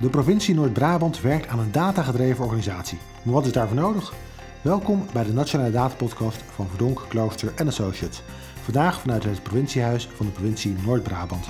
De 0.00 0.08
provincie 0.08 0.54
Noord-Brabant 0.54 1.20
werkt 1.20 1.48
aan 1.48 1.58
een 1.58 1.72
datagedreven 1.72 2.44
organisatie. 2.44 2.98
Maar 3.22 3.34
wat 3.34 3.46
is 3.46 3.52
daarvoor 3.52 3.76
nodig? 3.76 4.12
Welkom 4.62 5.06
bij 5.12 5.24
de 5.24 5.32
Nationale 5.32 5.70
Datapodcast 5.70 6.42
van 6.42 6.68
Verdonk, 6.68 7.04
Klooster 7.08 7.52
en 7.56 7.66
Associates. 7.66 8.22
Vandaag 8.62 9.00
vanuit 9.00 9.24
het 9.24 9.42
provinciehuis 9.42 10.08
van 10.08 10.26
de 10.26 10.32
provincie 10.32 10.76
Noord-Brabant. 10.84 11.48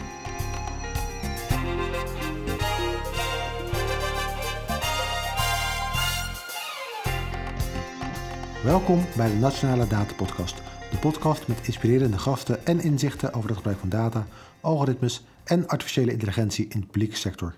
Welkom 8.64 9.04
bij 9.17 9.29
de 9.29 9.36
Nationale 9.36 9.86
Datapodcast. 9.86 10.63
De 10.90 10.96
podcast 10.96 11.49
met 11.49 11.58
inspirerende 11.63 12.18
gasten 12.18 12.67
en 12.67 12.81
inzichten 12.81 13.32
over 13.32 13.49
het 13.49 13.57
gebruik 13.57 13.79
van 13.79 13.89
data, 13.89 14.26
algoritmes 14.61 15.25
en 15.44 15.68
artificiële 15.68 16.13
intelligentie 16.13 16.68
in 16.68 16.81
de 16.81 16.86
publieke 16.86 17.17
sector. 17.17 17.54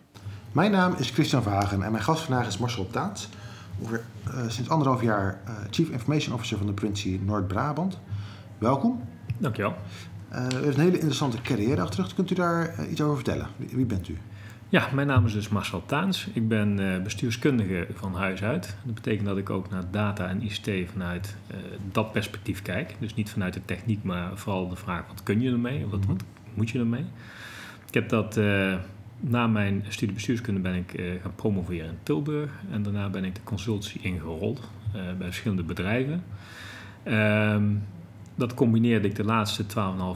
Mijn 0.52 0.70
naam 0.70 0.95
is 0.98 1.11
Christian 1.11 1.43
Vagen 1.43 1.83
en 1.83 1.93
mijn 1.93 2.05
gast 2.05 2.23
vandaag 2.23 2.47
is 2.47 2.59
Marcel 2.59 2.87
Taats. 2.87 3.29
Ongeveer 3.79 4.05
uh, 4.29 4.34
sinds 4.48 4.71
anderhalf 4.71 5.02
jaar 5.02 5.41
uh, 5.48 5.55
Chief 5.71 5.88
Information 5.88 6.34
Officer 6.34 6.59
van 6.59 6.66
de 6.66 6.73
provincie 6.73 7.21
Noord-Brabant. 7.24 7.98
Welkom. 8.59 9.02
Dankjewel. 9.38 9.74
Uh, 10.33 10.47
u 10.61 10.65
heeft 10.65 10.77
een 10.77 10.83
hele 10.83 10.95
interessante 10.95 11.41
carrière 11.43 11.80
achter 11.80 12.09
de 12.09 12.15
Kunt 12.15 12.30
u 12.30 12.34
daar 12.34 12.87
iets 12.91 13.01
over 13.01 13.15
vertellen? 13.15 13.47
Wie, 13.57 13.69
wie, 13.73 13.84
bent 13.84 14.09
u? 14.09 14.19
Ja, 14.69 14.88
mijn 14.95 15.07
naam 15.07 15.27
is 15.27 15.33
dus 15.33 15.48
Marcel 15.48 15.83
Taans. 15.87 16.29
Ik 16.33 16.49
ben 16.49 17.02
bestuurskundige 17.02 17.87
van 17.95 18.15
huis 18.15 18.43
uit. 18.43 18.77
Dat 18.85 18.95
betekent 18.95 19.27
dat 19.27 19.37
ik 19.37 19.51
ook 19.51 19.71
naar 19.71 19.85
data 19.91 20.29
en 20.29 20.43
ICT 20.43 20.91
vanuit 20.91 21.35
dat 21.93 22.12
perspectief 22.12 22.62
kijk. 22.62 22.96
Dus 22.99 23.15
niet 23.15 23.30
vanuit 23.30 23.55
de 23.55 23.65
techniek, 23.65 24.02
maar 24.02 24.30
vooral 24.35 24.69
de 24.69 24.77
vraag 24.77 25.07
wat 25.09 25.23
kun 25.23 25.41
je 25.41 25.51
ermee? 25.51 25.87
Wat, 25.87 26.05
wat 26.07 26.23
moet 26.55 26.71
je 26.71 26.79
ermee? 26.79 27.05
Ik 27.87 27.95
heb 27.95 28.09
dat 28.09 28.37
na 29.21 29.47
mijn 29.47 29.85
studie 29.88 30.15
bestuurskunde 30.15 30.61
ben 30.61 30.74
ik 30.74 30.99
uh, 30.99 31.23
gaan 31.23 31.35
promoveren 31.35 31.88
in 31.88 31.99
Tilburg. 32.02 32.51
En 32.71 32.83
daarna 32.83 33.09
ben 33.09 33.24
ik 33.24 33.35
de 33.35 33.43
consultancy 33.45 33.99
ingerold 34.02 34.59
uh, 34.59 35.02
bij 35.19 35.27
verschillende 35.27 35.63
bedrijven. 35.63 36.24
Um, 37.05 37.83
dat 38.35 38.55
combineerde 38.55 39.09
ik 39.09 39.16
de 39.16 39.24
laatste 39.24 39.65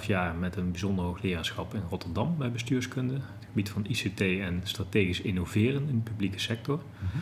12,5 0.00 0.06
jaar 0.06 0.34
met 0.34 0.56
een 0.56 0.70
bijzonder 0.70 1.04
hoogleraarschap 1.04 1.74
in 1.74 1.82
Rotterdam 1.88 2.34
bij 2.38 2.50
bestuurskunde. 2.50 3.14
Het 3.14 3.46
gebied 3.46 3.70
van 3.70 3.84
ICT 3.88 4.20
en 4.20 4.60
strategisch 4.62 5.20
innoveren 5.20 5.88
in 5.88 6.02
de 6.04 6.10
publieke 6.10 6.38
sector. 6.38 6.76
Mm 6.76 7.08
-hmm. 7.12 7.20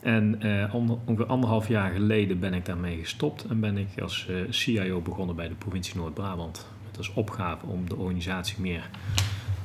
En 0.00 0.46
uh, 0.46 0.74
ongeveer 0.74 1.26
anderhalf 1.26 1.68
jaar 1.68 1.92
geleden 1.92 2.38
ben 2.38 2.54
ik 2.54 2.64
daarmee 2.64 2.98
gestopt 2.98 3.44
en 3.44 3.60
ben 3.60 3.76
ik 3.76 4.00
als 4.00 4.28
CIO 4.48 5.00
begonnen 5.00 5.36
bij 5.36 5.48
de 5.48 5.54
provincie 5.54 5.96
Noord-Brabant. 5.96 6.66
Met 6.86 6.98
als 6.98 7.12
opgave 7.12 7.66
om 7.66 7.88
de 7.88 7.96
organisatie 7.96 8.60
meer 8.60 8.90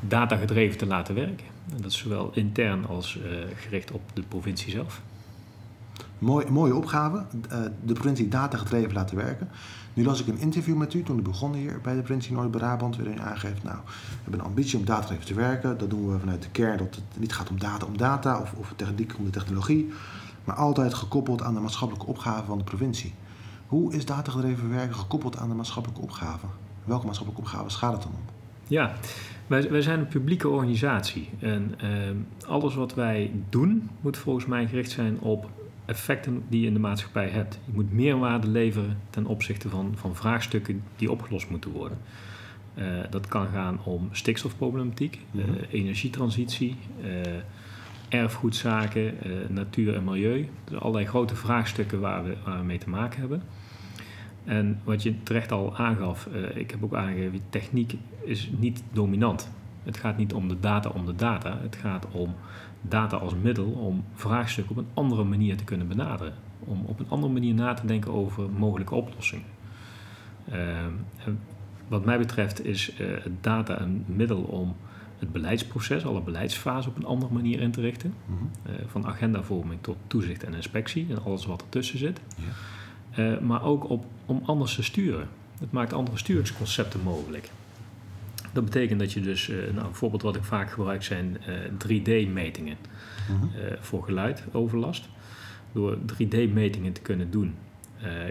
datagedreven 0.08 0.78
te 0.78 0.86
laten 0.86 1.16
werken. 1.16 1.46
En 1.70 1.82
dat 1.82 1.92
is 1.92 1.98
zowel 1.98 2.32
intern 2.34 2.88
als 2.88 3.18
uh, 3.18 3.24
gericht 3.56 3.92
op 3.92 4.02
de 4.14 4.22
provincie 4.22 4.72
zelf. 4.72 5.02
Mooi, 6.20 6.50
mooie 6.50 6.76
opgave, 6.76 7.18
uh, 7.18 7.58
de 7.84 7.94
provincie 7.94 8.28
datagedreven 8.28 8.94
laten 8.94 9.18
werken. 9.18 9.50
Nu 9.94 10.04
las 10.04 10.22
ik 10.22 10.28
een 10.28 10.40
interview 10.40 10.78
met 10.78 10.94
u 10.94 11.04
toen 11.04 11.20
u 11.20 11.22
begon 11.22 11.54
hier 11.54 11.80
bij 11.82 11.96
de 11.96 12.02
provincie 12.02 12.34
Noord-Brabant, 12.34 12.96
waarin 12.96 13.16
u 13.18 13.20
aangeeft, 13.20 13.64
nou, 13.64 13.78
we 13.86 14.22
hebben 14.22 14.40
een 14.40 14.46
ambitie 14.46 14.80
om 14.80 14.86
datagedreven 14.86 15.26
te 15.26 15.34
werken. 15.34 15.78
Dat 15.78 15.90
doen 15.90 16.12
we 16.12 16.20
vanuit 16.20 16.42
de 16.42 16.50
kern 16.50 16.78
dat 16.78 16.96
het 16.96 17.20
niet 17.20 17.34
gaat 17.34 17.50
om 17.50 17.60
data 17.60 17.86
om 17.86 17.98
data 17.98 18.40
of, 18.40 18.54
of 18.54 18.74
techniek 18.76 19.14
om 19.18 19.26
de 19.26 19.30
technologie, 19.30 19.94
maar 20.44 20.56
altijd 20.56 20.94
gekoppeld 20.94 21.42
aan 21.42 21.54
de 21.54 21.60
maatschappelijke 21.60 22.08
opgave 22.08 22.46
van 22.46 22.58
de 22.58 22.64
provincie. 22.64 23.14
Hoe 23.68 23.94
is 23.94 24.06
datagedreven 24.06 24.70
werken 24.70 24.96
gekoppeld 24.96 25.38
aan 25.38 25.50
de 25.50 25.56
maatschappelijke 25.56 26.04
opgave? 26.04 26.46
Welke 26.84 27.06
maatschappelijke 27.06 27.50
opgaves 27.50 27.76
gaat 27.76 27.94
het 27.94 28.02
dan 28.02 28.12
om? 28.12 28.26
Ja, 28.68 28.94
wij, 29.48 29.70
wij 29.70 29.82
zijn 29.82 30.00
een 30.00 30.08
publieke 30.08 30.50
organisatie. 30.50 31.30
En 31.40 31.76
uh, 31.84 31.90
alles 32.50 32.76
wat 32.76 32.94
wij 32.94 33.32
doen 33.50 33.90
moet 34.02 34.18
volgens 34.18 34.46
mij 34.46 34.68
gericht 34.68 34.92
zijn 34.92 35.20
op 35.20 35.50
effecten 35.86 36.44
die 36.48 36.62
je 36.62 36.68
in 36.68 36.74
de 36.74 36.80
maatschappij 36.80 37.30
hebt. 37.30 37.60
Je 37.66 37.72
moet 37.74 37.94
meerwaarde 37.94 38.48
leveren 38.48 38.98
ten 39.10 39.26
opzichte 39.26 39.70
van, 39.70 39.94
van 39.96 40.16
vraagstukken 40.16 40.84
die 40.96 41.12
opgelost 41.12 41.50
moeten 41.50 41.72
worden. 41.72 41.98
Uh, 42.76 42.86
dat 43.10 43.28
kan 43.28 43.48
gaan 43.48 43.80
om 43.84 44.10
stikstofproblematiek, 44.12 45.20
mm 45.32 45.42
-hmm. 45.42 45.54
uh, 45.54 45.62
energietransitie, 45.70 46.76
uh, 47.04 47.10
erfgoedzaken, 48.10 49.16
natuur 49.50 49.96
en 49.96 50.04
milieu. 50.04 50.50
Dus 50.64 50.80
allerlei 50.80 51.06
grote 51.06 51.36
vraagstukken 51.36 52.00
waar 52.00 52.24
we, 52.24 52.36
waar 52.46 52.58
we 52.58 52.64
mee 52.66 52.78
te 52.78 52.90
maken 52.90 53.20
hebben. 53.20 53.44
En 54.46 54.80
wat 54.84 55.04
je 55.04 55.24
terecht 55.24 55.52
al 55.52 55.78
aangaf, 55.78 56.28
uh, 56.34 56.56
ik 56.56 56.72
heb 56.72 56.84
ook 56.84 56.94
aangegeven, 56.94 57.42
techniek 57.50 57.98
is 58.24 58.50
niet 58.58 58.84
dominant. 58.92 59.50
Het 59.84 59.98
gaat 59.98 60.18
niet 60.18 60.34
om 60.34 60.48
de 60.48 60.60
data 60.60 60.90
om 60.90 61.06
de 61.06 61.16
data. 61.16 61.58
Het 61.62 61.76
gaat 61.76 62.08
om 62.12 62.36
data 62.82 63.18
als 63.18 63.34
middel 63.42 63.66
om 63.66 64.04
vraagstukken 64.14 64.78
op 64.78 64.84
een 64.84 64.92
andere 64.94 65.24
manier 65.24 65.58
te 65.58 65.64
kunnen 65.64 65.88
benaderen. 65.88 66.34
Om 66.60 66.84
op 66.86 67.00
een 67.00 67.10
andere 67.10 67.34
manier 67.34 67.54
na 67.54 67.74
te 67.74 67.86
denken 67.86 68.12
over 68.12 68.50
mogelijke 68.50 68.96
oplossingen. 68.96 69.46
Uh, 70.54 70.56
wat 71.88 72.06
mij 72.06 72.18
betreft 72.18 72.66
is 72.66 73.00
uh, 73.00 73.08
data 73.42 73.82
een 73.82 74.04
middel 74.06 74.42
om 74.42 74.76
het 75.20 75.32
beleidsproces, 75.32 76.06
alle 76.06 76.22
beleidsfasen 76.22 76.92
op 76.92 76.98
een 76.98 77.06
andere 77.06 77.34
manier 77.34 77.62
in 77.62 77.72
te 77.72 77.82
richten. 77.82 78.14
Mm-hmm. 78.26 78.50
van 78.88 79.06
agendavorming 79.06 79.80
tot 79.82 79.98
toezicht 80.08 80.44
en 80.44 80.54
inspectie 80.54 81.08
en 81.10 81.24
alles 81.24 81.46
wat 81.46 81.62
ertussen 81.62 81.98
zit. 82.00 82.20
Ja. 82.36 82.52
Uh, 83.16 83.40
maar 83.40 83.64
ook 83.64 83.90
op, 83.90 84.06
om 84.26 84.42
anders 84.46 84.76
te 84.76 84.84
sturen. 84.84 85.28
Het 85.60 85.72
maakt 85.72 85.94
andere 85.94 86.18
sturingsconcepten 86.18 87.02
mogelijk. 87.02 87.50
Dat 88.54 88.66
betekent 88.66 89.00
dat 89.00 89.14
je 89.14 89.22
dus, 89.22 89.48
uh, 89.48 89.74
nou, 89.74 89.88
een 89.88 89.94
voorbeeld 89.94 90.22
wat 90.22 90.36
ik 90.36 90.44
vaak 90.44 90.72
gebruik 90.72 91.04
zijn 91.04 91.38
uh, 91.48 91.56
3D-metingen 91.88 92.78
mm-hmm. 93.30 93.50
voor 93.80 94.04
geluidoverlast. 94.04 95.10
Door 95.72 95.98
3D-metingen 95.98 96.94
te 96.94 97.02
kunnen 97.02 97.32
doen, 97.32 97.56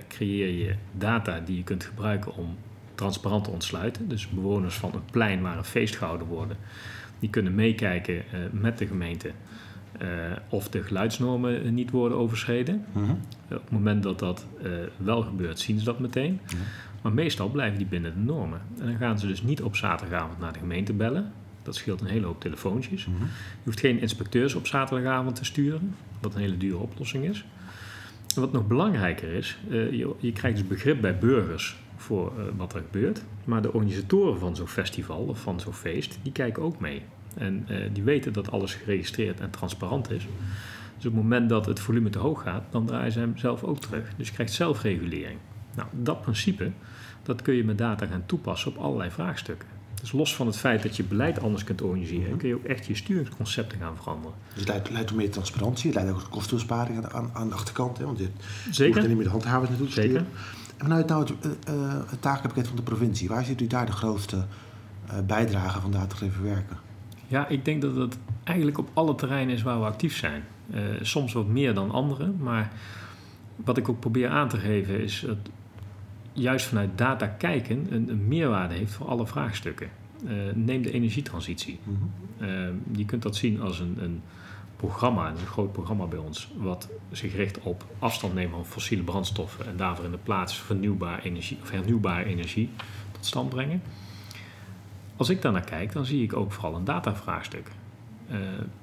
creëer 0.09 0.49
je 0.49 0.75
data 0.93 1.41
die 1.41 1.57
je 1.57 1.63
kunt 1.63 1.85
gebruiken 1.85 2.37
om 2.37 2.57
transparant 2.95 3.45
te 3.45 3.51
ontsluiten. 3.51 4.09
Dus 4.09 4.29
bewoners 4.29 4.75
van 4.75 4.91
een 4.95 5.05
plein 5.11 5.43
waar 5.43 5.59
een 5.59 5.65
feest 5.65 5.97
gehouden 5.97 6.27
wordt, 6.27 6.55
die 7.19 7.31
kunnen 7.31 7.55
meekijken 7.55 8.23
met 8.51 8.79
de 8.79 8.87
gemeente 8.87 9.31
uh, 10.03 10.09
of 10.49 10.69
de 10.69 10.83
geluidsnormen 10.83 11.75
niet 11.75 11.91
worden 11.91 12.19
overschreden. 12.19 12.85
-hmm. 12.93 13.11
Op 13.51 13.63
het 13.63 13.71
moment 13.71 14.03
dat 14.03 14.19
dat 14.19 14.47
uh, 14.63 14.73
wel 14.97 15.23
gebeurt, 15.23 15.59
zien 15.59 15.79
ze 15.79 15.85
dat 15.85 15.99
meteen. 15.99 16.41
Maar 17.03 17.13
meestal 17.13 17.49
blijven 17.49 17.79
die 17.79 17.87
binnen 17.87 18.15
de 18.15 18.21
normen. 18.21 18.61
En 18.79 18.87
dan 18.87 18.97
gaan 18.97 19.19
ze 19.19 19.27
dus 19.27 19.43
niet 19.43 19.63
op 19.63 19.77
zaterdagavond 19.77 20.39
naar 20.39 20.53
de 20.53 20.59
gemeente 20.59 20.93
bellen. 20.93 21.33
Dat 21.63 21.75
scheelt 21.75 22.01
een 22.01 22.07
hele 22.07 22.27
hoop 22.27 22.41
telefoontjes. 22.41 23.05
-hmm. 23.05 23.15
Je 23.19 23.65
hoeft 23.65 23.81
geen 23.81 24.01
inspecteurs 24.01 24.55
op 24.55 24.67
zaterdagavond 24.67 25.37
te 25.37 25.45
sturen, 25.45 25.95
wat 26.21 26.35
een 26.35 26.41
hele 26.41 26.57
dure 26.57 26.77
oplossing 26.77 27.25
is. 27.25 27.45
En 28.35 28.41
wat 28.41 28.53
nog 28.53 28.67
belangrijker 28.67 29.33
is, 29.33 29.59
uh, 29.69 29.93
je, 29.93 30.15
je, 30.19 30.33
krijgt 30.33 30.59
dus 30.59 30.67
begrip 30.67 31.01
bij 31.01 31.19
burgers 31.19 31.77
voor 31.97 32.33
wat 32.57 32.75
er 32.75 32.81
gebeurt. 32.81 33.23
Maar 33.45 33.63
de 33.63 33.73
organisatoren 33.73 34.39
van 34.39 34.57
zo'n 34.57 34.69
festival 34.69 35.19
of 35.19 35.41
van 35.41 35.61
zo'n 35.61 35.73
feest, 35.73 36.19
die 36.23 36.33
kijken 36.33 36.63
ook 36.63 36.81
mee. 36.81 37.03
En 37.37 37.67
uh, 37.71 37.77
die 37.93 38.03
weten 38.03 38.33
dat 38.33 38.51
alles 38.51 38.75
geregistreerd 38.75 39.41
en 39.41 39.51
transparant 39.51 40.11
is. 40.11 40.27
Dus 40.97 41.07
op 41.07 41.17
het 41.17 41.23
moment 41.23 41.49
dat 41.49 41.67
het 41.67 41.81
volume 41.81 42.11
te 42.11 42.19
hoog 42.19 42.43
gaat, 42.43 42.65
dan 42.71 42.87
draaien 42.87 43.13
ze 43.13 43.19
hem 43.19 43.39
zelf 43.39 43.63
ook 43.63 43.79
terug. 43.79 44.13
Dus 44.17 44.29
je 44.29 44.35
krijgt 44.35 44.53
zelfregulering. 44.53 45.39
Nou, 45.75 45.89
dat 45.93 46.21
principe, 46.21 46.71
dat 47.23 47.43
kun 47.43 47.55
je 47.55 47.65
met 47.65 47.79
data 47.79 48.07
gaan 48.07 48.23
toepassen 48.27 48.71
op 48.71 48.77
allerlei 48.77 49.11
vraagstukken. 49.11 49.69
Dus 50.01 50.13
los 50.13 50.35
van 50.35 50.47
het 50.47 50.57
feit 50.57 50.83
dat 50.83 50.97
je 50.97 51.05
beleid 51.05 51.41
anders 51.41 51.65
kunt 51.65 51.83
organiseren, 51.83 52.23
mm-hmm. 52.23 52.39
kun 52.39 52.49
je 52.49 52.55
ook 52.55 52.65
echt 52.65 52.87
je 52.87 52.95
sturingsconcepten 52.95 53.79
gaan 53.79 53.97
veranderen. 53.97 54.37
Dus 54.49 54.59
het 54.59 54.69
leidt, 54.69 54.91
leidt 54.91 55.09
tot 55.09 55.17
meer 55.17 55.31
transparantie, 55.31 55.87
het 55.91 55.95
leidt 55.95 56.11
ook 56.11 56.21
tot 56.21 56.29
kostenbesparing 56.29 57.07
aan, 57.07 57.31
aan, 57.33 57.49
de 57.49 57.55
achterkant. 57.55 57.99
Hè? 57.99 58.05
Want 58.05 58.19
je 58.19 58.29
Zeker. 58.71 58.87
hoeft 58.87 59.03
er 59.03 59.09
niet 59.09 59.17
meer 59.17 59.27
de 59.27 59.31
handhavers 59.31 59.69
naartoe 59.69 59.87
te 59.87 59.93
sturen. 59.93 60.27
En 60.77 60.89
vanuit 60.89 61.09
nou 61.09 61.21
het, 61.21 61.33
uh, 61.69 61.95
het 62.07 62.23
takenpakket 62.23 62.67
van 62.67 62.77
de 62.77 62.83
provincie, 62.83 63.29
waar 63.29 63.45
ziet 63.45 63.61
u 63.61 63.67
daar 63.67 63.87
de 63.87 63.93
grootste 63.93 64.37
uh, 64.37 65.19
bijdrage 65.27 65.81
van 65.81 65.91
datagedreven 65.91 66.43
werken? 66.43 66.77
Ja, 67.33 67.49
ik 67.49 67.65
denk 67.65 67.83
dat 67.83 67.97
het 67.97 68.19
eigenlijk 68.45 68.79
op 68.79 68.89
alle 68.93 69.15
terreinen 69.15 69.55
is 69.55 69.63
waar 69.63 69.79
we 69.79 69.85
actief 69.85 70.17
zijn. 70.17 70.45
Uh, 70.75 70.81
soms 71.03 71.33
wat 71.33 71.47
meer 71.47 71.75
dan 71.75 71.91
andere, 71.91 72.33
maar 72.39 72.73
wat 73.57 73.77
ik 73.77 73.89
ook 73.89 74.01
probeer 74.01 74.29
aan 74.29 74.49
te 74.49 74.57
geven 74.57 75.01
is 75.01 75.25
dat 75.27 75.37
juist 76.33 76.67
vanuit 76.67 76.99
data 76.99 77.27
kijken 77.27 77.87
een, 77.91 78.09
een 78.09 78.29
meerwaarde 78.29 78.75
heeft 78.75 78.93
voor 78.93 79.07
alle 79.07 79.27
vraagstukken. 79.27 79.89
Uh, 80.25 80.31
neem 80.55 80.83
de 80.83 80.93
energietransitie. 80.93 81.79
Mm-hmm. 81.83 82.11
uh, 82.39 82.97
je 82.97 83.05
kunt 83.05 83.23
dat 83.23 83.37
zien 83.37 83.61
als 83.61 83.81
een, 83.81 83.97
een 84.01 84.23
programma, 84.77 85.29
een 85.29 85.47
groot 85.47 85.73
programma 85.73 86.05
bij 86.05 86.19
ons, 86.19 86.51
wat 86.57 86.89
zich 87.11 87.37
richt 87.37 87.59
op 87.61 87.85
afstand 87.99 88.35
nemen 88.35 88.51
van 88.51 88.67
fossiele 88.67 89.03
brandstoffen 89.03 89.67
en 89.67 89.77
daarvoor 89.77 90.05
in 90.05 90.11
de 90.11 90.19
plaats 90.23 90.61
vernieuwbare 90.61 91.23
energie, 91.23 91.59
of 91.63 91.71
hernieuwbare 91.71 92.25
energie 92.25 92.71
tot 93.13 93.27
stand 93.27 93.49
brengen. 93.49 93.83
Als 95.17 95.29
ik 95.29 95.43
daar 95.43 95.53
naar 95.53 95.65
kijk, 95.65 95.93
dan 95.93 96.05
zie 96.05 96.23
ik 96.23 96.37
ook 96.37 96.53
vooral 96.53 96.75
een 96.75 96.85
datavraagstuk. 96.85 97.71
Uh, 98.31 98.37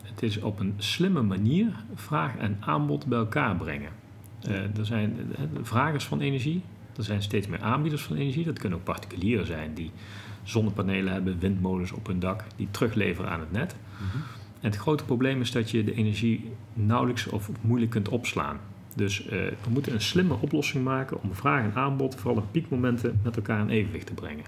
het 0.04 0.24
is 0.24 0.40
op 0.40 0.60
een 0.60 0.74
slimme 0.78 1.22
manier 1.22 1.84
vraag 1.96 2.38
en 2.38 2.58
aanbod 2.60 3.06
bij 3.06 3.18
elkaar 3.18 3.56
brengen. 3.56 3.92
Uh, 4.48 4.78
er 4.78 4.86
zijn 4.86 5.18
vragers 5.62 6.06
van 6.06 6.20
energie, 6.20 6.62
er 6.98 7.04
zijn 7.04 7.22
steeds 7.22 7.48
meer 7.48 7.62
aanbieders 7.62 8.02
van 8.04 8.16
energie. 8.16 8.46
Dat 8.46 8.60
kunnen 8.60 8.78
ook 8.78 8.84
particulieren 8.84 9.46
zijn 9.46 9.74
die 9.74 9.92
zonnepanelen 10.44 11.14
hebben, 11.14 11.40
windmolens 11.40 11.92
op 11.92 12.08
hun 12.08 12.20
dak, 12.20 12.44
die 12.56 12.68
terugleveren 12.72 13.32
aan 13.32 13.40
het 13.40 13.52
net. 13.52 13.76
Mm-hmm. 14.02 14.22
En 14.62 14.70
het 14.70 14.76
grote 14.76 15.04
probleem 15.04 15.42
is 15.42 15.52
dat 15.52 15.72
je 15.72 15.84
de 15.84 15.94
energie 15.94 16.52
nauwelijks 16.74 17.28
of 17.28 17.50
moeilijk 17.62 17.92
kunt 17.92 18.10
opslaan. 18.10 18.58
Dus 18.96 19.26
uh, 19.26 19.30
we 19.32 19.70
moeten 19.70 19.94
een 19.94 20.02
slimme 20.02 20.36
oplossing 20.40 20.84
maken 20.84 21.24
om 21.24 21.34
vraag 21.34 21.64
en 21.64 21.72
aanbod, 21.76 22.16
vooral 22.16 22.38
op 22.38 22.52
piekmomenten, 22.52 23.20
met 23.24 23.36
elkaar 23.36 23.60
in 23.60 23.70
evenwicht 23.70 24.06
te 24.06 24.14
brengen. 24.14 24.44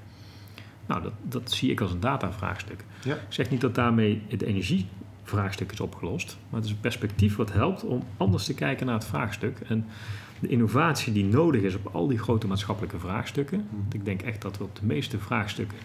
Nou, 0.91 1.03
dat, 1.03 1.13
dat 1.21 1.51
zie 1.51 1.71
ik 1.71 1.81
als 1.81 1.91
een 1.91 1.99
datavraagstuk. 1.99 2.83
Ja. 3.03 3.13
Ik 3.13 3.21
zeg 3.29 3.49
niet 3.49 3.61
dat 3.61 3.75
daarmee 3.75 4.21
het 4.27 4.41
energievraagstuk 4.41 5.71
is 5.71 5.79
opgelost, 5.79 6.37
maar 6.49 6.59
het 6.59 6.69
is 6.69 6.75
een 6.75 6.79
perspectief 6.79 7.35
wat 7.35 7.53
helpt 7.53 7.83
om 7.83 8.03
anders 8.17 8.45
te 8.45 8.53
kijken 8.53 8.85
naar 8.85 8.95
het 8.95 9.05
vraagstuk. 9.05 9.59
En 9.67 9.85
de 10.39 10.47
innovatie 10.47 11.13
die 11.13 11.25
nodig 11.25 11.61
is 11.61 11.75
op 11.75 11.95
al 11.95 12.07
die 12.07 12.17
grote 12.17 12.47
maatschappelijke 12.47 12.99
vraagstukken. 12.99 13.57
Mhm. 13.57 13.75
Want 13.81 13.93
ik 13.93 14.05
denk 14.05 14.21
echt 14.21 14.41
dat 14.41 14.57
we 14.57 14.63
op 14.63 14.75
de 14.75 14.85
meeste 14.85 15.19
vraagstukken 15.19 15.77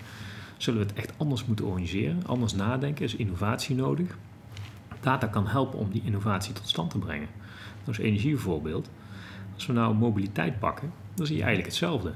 zullen 0.56 0.80
we 0.80 0.86
het 0.86 0.96
echt 0.96 1.12
anders 1.16 1.44
moeten 1.44 1.64
organiseren, 1.64 2.22
anders 2.26 2.54
nadenken, 2.54 3.04
is 3.04 3.14
innovatie 3.14 3.76
nodig. 3.76 4.16
Data 5.00 5.26
kan 5.26 5.46
helpen 5.46 5.78
om 5.78 5.90
die 5.90 6.02
innovatie 6.04 6.52
tot 6.52 6.68
stand 6.68 6.90
te 6.90 6.98
brengen. 6.98 7.28
Dat 7.84 7.98
is 7.98 8.04
energie 8.04 8.30
bijvoorbeeld. 8.30 8.90
Als 9.54 9.66
we 9.66 9.72
nou 9.72 9.94
mobiliteit 9.94 10.58
pakken, 10.58 10.92
dan 11.14 11.26
zie 11.26 11.36
je 11.36 11.42
eigenlijk 11.42 11.72
hetzelfde. 11.72 12.12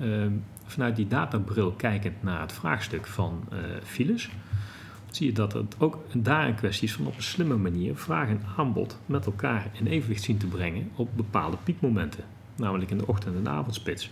Ehm, 0.00 0.32
vanuit 0.74 0.96
die 0.96 1.06
databril 1.06 1.72
kijkend 1.72 2.22
naar 2.22 2.40
het 2.40 2.52
vraagstuk 2.52 3.06
van 3.06 3.44
uh, 3.52 3.58
files, 3.84 4.30
zie 5.10 5.26
je 5.26 5.32
dat 5.32 5.52
het 5.52 5.74
ook 5.78 5.98
daar 6.12 6.46
een 6.46 6.54
kwestie 6.54 6.88
is 6.88 6.94
van 6.94 7.06
op 7.06 7.16
een 7.16 7.22
slimme 7.22 7.56
manier 7.56 7.96
vraag 7.96 8.28
en 8.28 8.42
aanbod 8.56 8.98
met 9.06 9.26
elkaar 9.26 9.66
in 9.72 9.86
evenwicht 9.86 10.22
zien 10.22 10.38
te 10.38 10.46
brengen 10.46 10.90
op 10.94 11.08
bepaalde 11.16 11.56
piekmomenten, 11.64 12.24
namelijk 12.56 12.90
in 12.90 12.98
de 12.98 13.06
ochtend- 13.06 13.36
en 13.36 13.48
avondspits. 13.48 14.10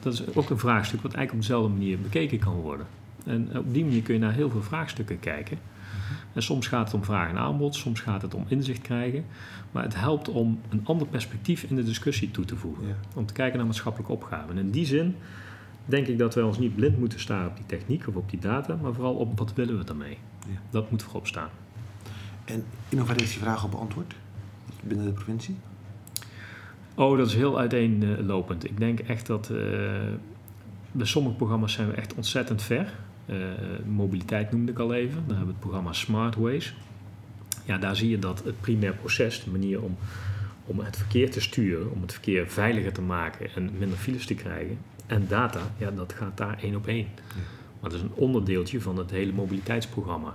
Dat 0.00 0.12
is 0.12 0.34
ook 0.34 0.50
een 0.50 0.58
vraagstuk 0.58 1.02
wat 1.02 1.12
eigenlijk 1.14 1.32
op 1.32 1.48
dezelfde 1.48 1.78
manier 1.78 1.98
bekeken 1.98 2.38
kan 2.38 2.54
worden. 2.54 2.86
En 3.24 3.58
op 3.58 3.74
die 3.74 3.84
manier 3.84 4.02
kun 4.02 4.14
je 4.14 4.20
naar 4.20 4.32
heel 4.32 4.50
veel 4.50 4.62
vraagstukken 4.62 5.20
kijken. 5.20 5.58
En 6.32 6.42
soms 6.42 6.66
gaat 6.66 6.84
het 6.84 6.94
om 6.94 7.04
vraag 7.04 7.28
en 7.28 7.38
aanbod, 7.38 7.74
soms 7.74 8.00
gaat 8.00 8.22
het 8.22 8.34
om 8.34 8.44
inzicht 8.48 8.80
krijgen. 8.80 9.24
Maar 9.72 9.82
het 9.82 9.94
helpt 9.94 10.28
om 10.28 10.60
een 10.68 10.80
ander 10.84 11.06
perspectief 11.06 11.62
in 11.62 11.76
de 11.76 11.84
discussie 11.84 12.30
toe 12.30 12.44
te 12.44 12.56
voegen. 12.56 12.96
Om 13.14 13.26
te 13.26 13.32
kijken 13.32 13.56
naar 13.56 13.66
maatschappelijke 13.66 14.12
opgaven. 14.12 14.50
En 14.50 14.58
in 14.58 14.70
die 14.70 14.86
zin 14.86 15.16
denk 15.84 16.06
ik 16.06 16.18
dat 16.18 16.34
wij 16.34 16.44
ons 16.44 16.58
niet 16.58 16.76
blind 16.76 16.98
moeten 16.98 17.20
staren 17.20 17.50
op 17.50 17.56
die 17.56 17.66
techniek 17.66 18.08
of 18.08 18.14
op 18.14 18.30
die 18.30 18.38
data, 18.38 18.78
maar 18.82 18.92
vooral 18.92 19.14
op 19.14 19.38
wat 19.38 19.54
willen 19.54 19.78
we 19.78 19.84
daarmee. 19.84 20.18
Ja. 20.46 20.60
Dat 20.70 20.90
moet 20.90 21.02
voorop 21.02 21.26
staan. 21.26 21.48
En 22.44 22.64
innovatievraag 22.88 23.64
op 23.64 23.70
beantwoord 23.70 24.14
binnen 24.82 25.06
de 25.06 25.12
provincie? 25.12 25.56
Oh, 26.94 27.18
dat 27.18 27.26
is 27.26 27.34
heel 27.34 27.58
uiteenlopend. 27.58 28.64
Ik 28.64 28.78
denk 28.78 29.00
echt 29.00 29.26
dat 29.26 29.48
uh, 29.52 29.58
bij 30.92 31.06
sommige 31.06 31.36
programma's 31.36 31.72
zijn 31.72 31.88
we 31.88 31.94
echt 31.94 32.14
ontzettend 32.14 32.62
ver. 32.62 32.92
Uh, 33.26 33.36
mobiliteit 33.86 34.52
noemde 34.52 34.72
ik 34.72 34.78
al 34.78 34.94
even. 34.94 35.14
Dan 35.26 35.36
hebben 35.36 35.46
we 35.46 35.52
het 35.52 35.60
programma 35.60 35.92
Smartways. 35.92 36.74
Ja, 37.64 37.78
daar 37.78 37.96
zie 37.96 38.10
je 38.10 38.18
dat 38.18 38.44
het 38.44 38.60
primair 38.60 38.94
proces, 38.94 39.44
de 39.44 39.50
manier 39.50 39.82
om, 39.82 39.96
om 40.66 40.78
het 40.78 40.96
verkeer 40.96 41.30
te 41.30 41.40
sturen, 41.40 41.90
om 41.90 42.02
het 42.02 42.12
verkeer 42.12 42.48
veiliger 42.48 42.92
te 42.92 43.02
maken 43.02 43.54
en 43.54 43.70
minder 43.78 43.98
files 43.98 44.26
te 44.26 44.34
krijgen. 44.34 44.78
En 45.06 45.26
data, 45.28 45.60
ja, 45.78 45.90
dat 45.90 46.12
gaat 46.12 46.36
daar 46.36 46.58
één 46.62 46.76
op 46.76 46.86
één. 46.86 47.06
Maar 47.80 47.90
dat 47.90 47.92
is 47.92 48.00
een 48.00 48.14
onderdeeltje 48.14 48.80
van 48.80 48.96
het 48.96 49.10
hele 49.10 49.32
mobiliteitsprogramma. 49.32 50.34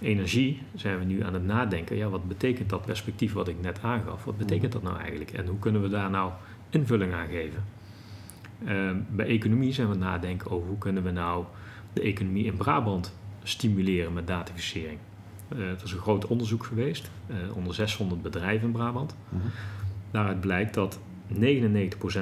Energie 0.00 0.62
zijn 0.74 0.98
we 0.98 1.04
nu 1.04 1.22
aan 1.22 1.34
het 1.34 1.44
nadenken. 1.44 1.96
Ja, 1.96 2.08
wat 2.08 2.28
betekent 2.28 2.70
dat 2.70 2.84
perspectief 2.84 3.32
wat 3.32 3.48
ik 3.48 3.60
net 3.60 3.78
aangaf? 3.82 4.24
Wat 4.24 4.38
betekent 4.38 4.72
dat 4.72 4.82
nou 4.82 4.98
eigenlijk? 4.98 5.30
En 5.30 5.46
hoe 5.46 5.58
kunnen 5.58 5.82
we 5.82 5.88
daar 5.88 6.10
nou 6.10 6.32
invulling 6.70 7.12
aan 7.12 7.26
geven? 7.26 7.64
Uh, 8.64 8.90
bij 9.10 9.26
economie 9.26 9.72
zijn 9.72 9.88
we 9.88 9.94
aan 9.94 10.00
het 10.00 10.10
nadenken 10.10 10.50
over 10.50 10.68
hoe 10.68 10.78
kunnen 10.78 11.02
we 11.02 11.10
nou 11.10 11.44
de 11.92 12.00
economie 12.00 12.44
in 12.44 12.56
Brabant 12.56 13.14
stimuleren 13.42 14.12
met 14.12 14.26
dataficering. 14.26 14.98
Uh, 15.52 15.70
er 15.70 15.80
is 15.84 15.92
een 15.92 15.98
groot 15.98 16.26
onderzoek 16.26 16.64
geweest 16.64 17.10
uh, 17.30 17.56
onder 17.56 17.74
600 17.74 18.22
bedrijven 18.22 18.66
in 18.66 18.72
Brabant. 18.72 19.14
Mm 19.28 19.40
Daaruit 20.10 20.40
blijkt 20.40 20.74
dat 20.74 20.98
99% 21.32 21.38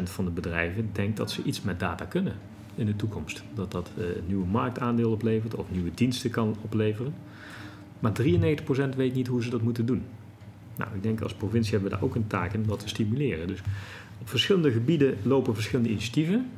van 0.02 0.24
de 0.24 0.30
bedrijven 0.30 0.90
denkt 0.92 1.16
dat 1.16 1.30
ze 1.30 1.42
iets 1.42 1.62
met 1.62 1.80
data 1.80 2.04
kunnen 2.04 2.34
in 2.74 2.86
de 2.86 2.96
toekomst. 2.96 3.42
Dat 3.54 3.72
dat 3.72 3.90
uh, 3.98 4.04
nieuwe 4.26 4.46
marktaandeel 4.46 5.10
oplevert 5.10 5.54
of 5.54 5.70
nieuwe 5.70 5.90
diensten 5.94 6.30
kan 6.30 6.56
opleveren. 6.60 7.14
Maar 7.98 8.12
93% 8.92 8.96
weet 8.96 9.14
niet 9.14 9.26
hoe 9.26 9.42
ze 9.42 9.50
dat 9.50 9.62
moeten 9.62 9.86
doen. 9.86 10.02
Nou, 10.76 10.94
ik 10.94 11.02
denk 11.02 11.20
als 11.20 11.34
provincie 11.34 11.72
hebben 11.72 11.90
we 11.90 11.96
daar 11.96 12.04
ook 12.04 12.14
een 12.14 12.26
taak 12.26 12.52
in 12.52 12.60
om 12.60 12.66
dat 12.66 12.80
te 12.80 12.88
stimuleren. 12.88 13.46
Dus 13.46 13.60
op 14.20 14.28
verschillende 14.28 14.70
gebieden 14.70 15.16
lopen 15.22 15.54
verschillende 15.54 15.90
initiatieven. 15.90 16.50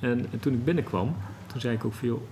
En, 0.00 0.26
en 0.30 0.40
toen 0.40 0.52
ik 0.52 0.64
binnenkwam, 0.64 1.16
toen 1.46 1.60
zei 1.60 1.74
ik 1.74 1.84
ook 1.84 1.94
veel, 1.94 2.26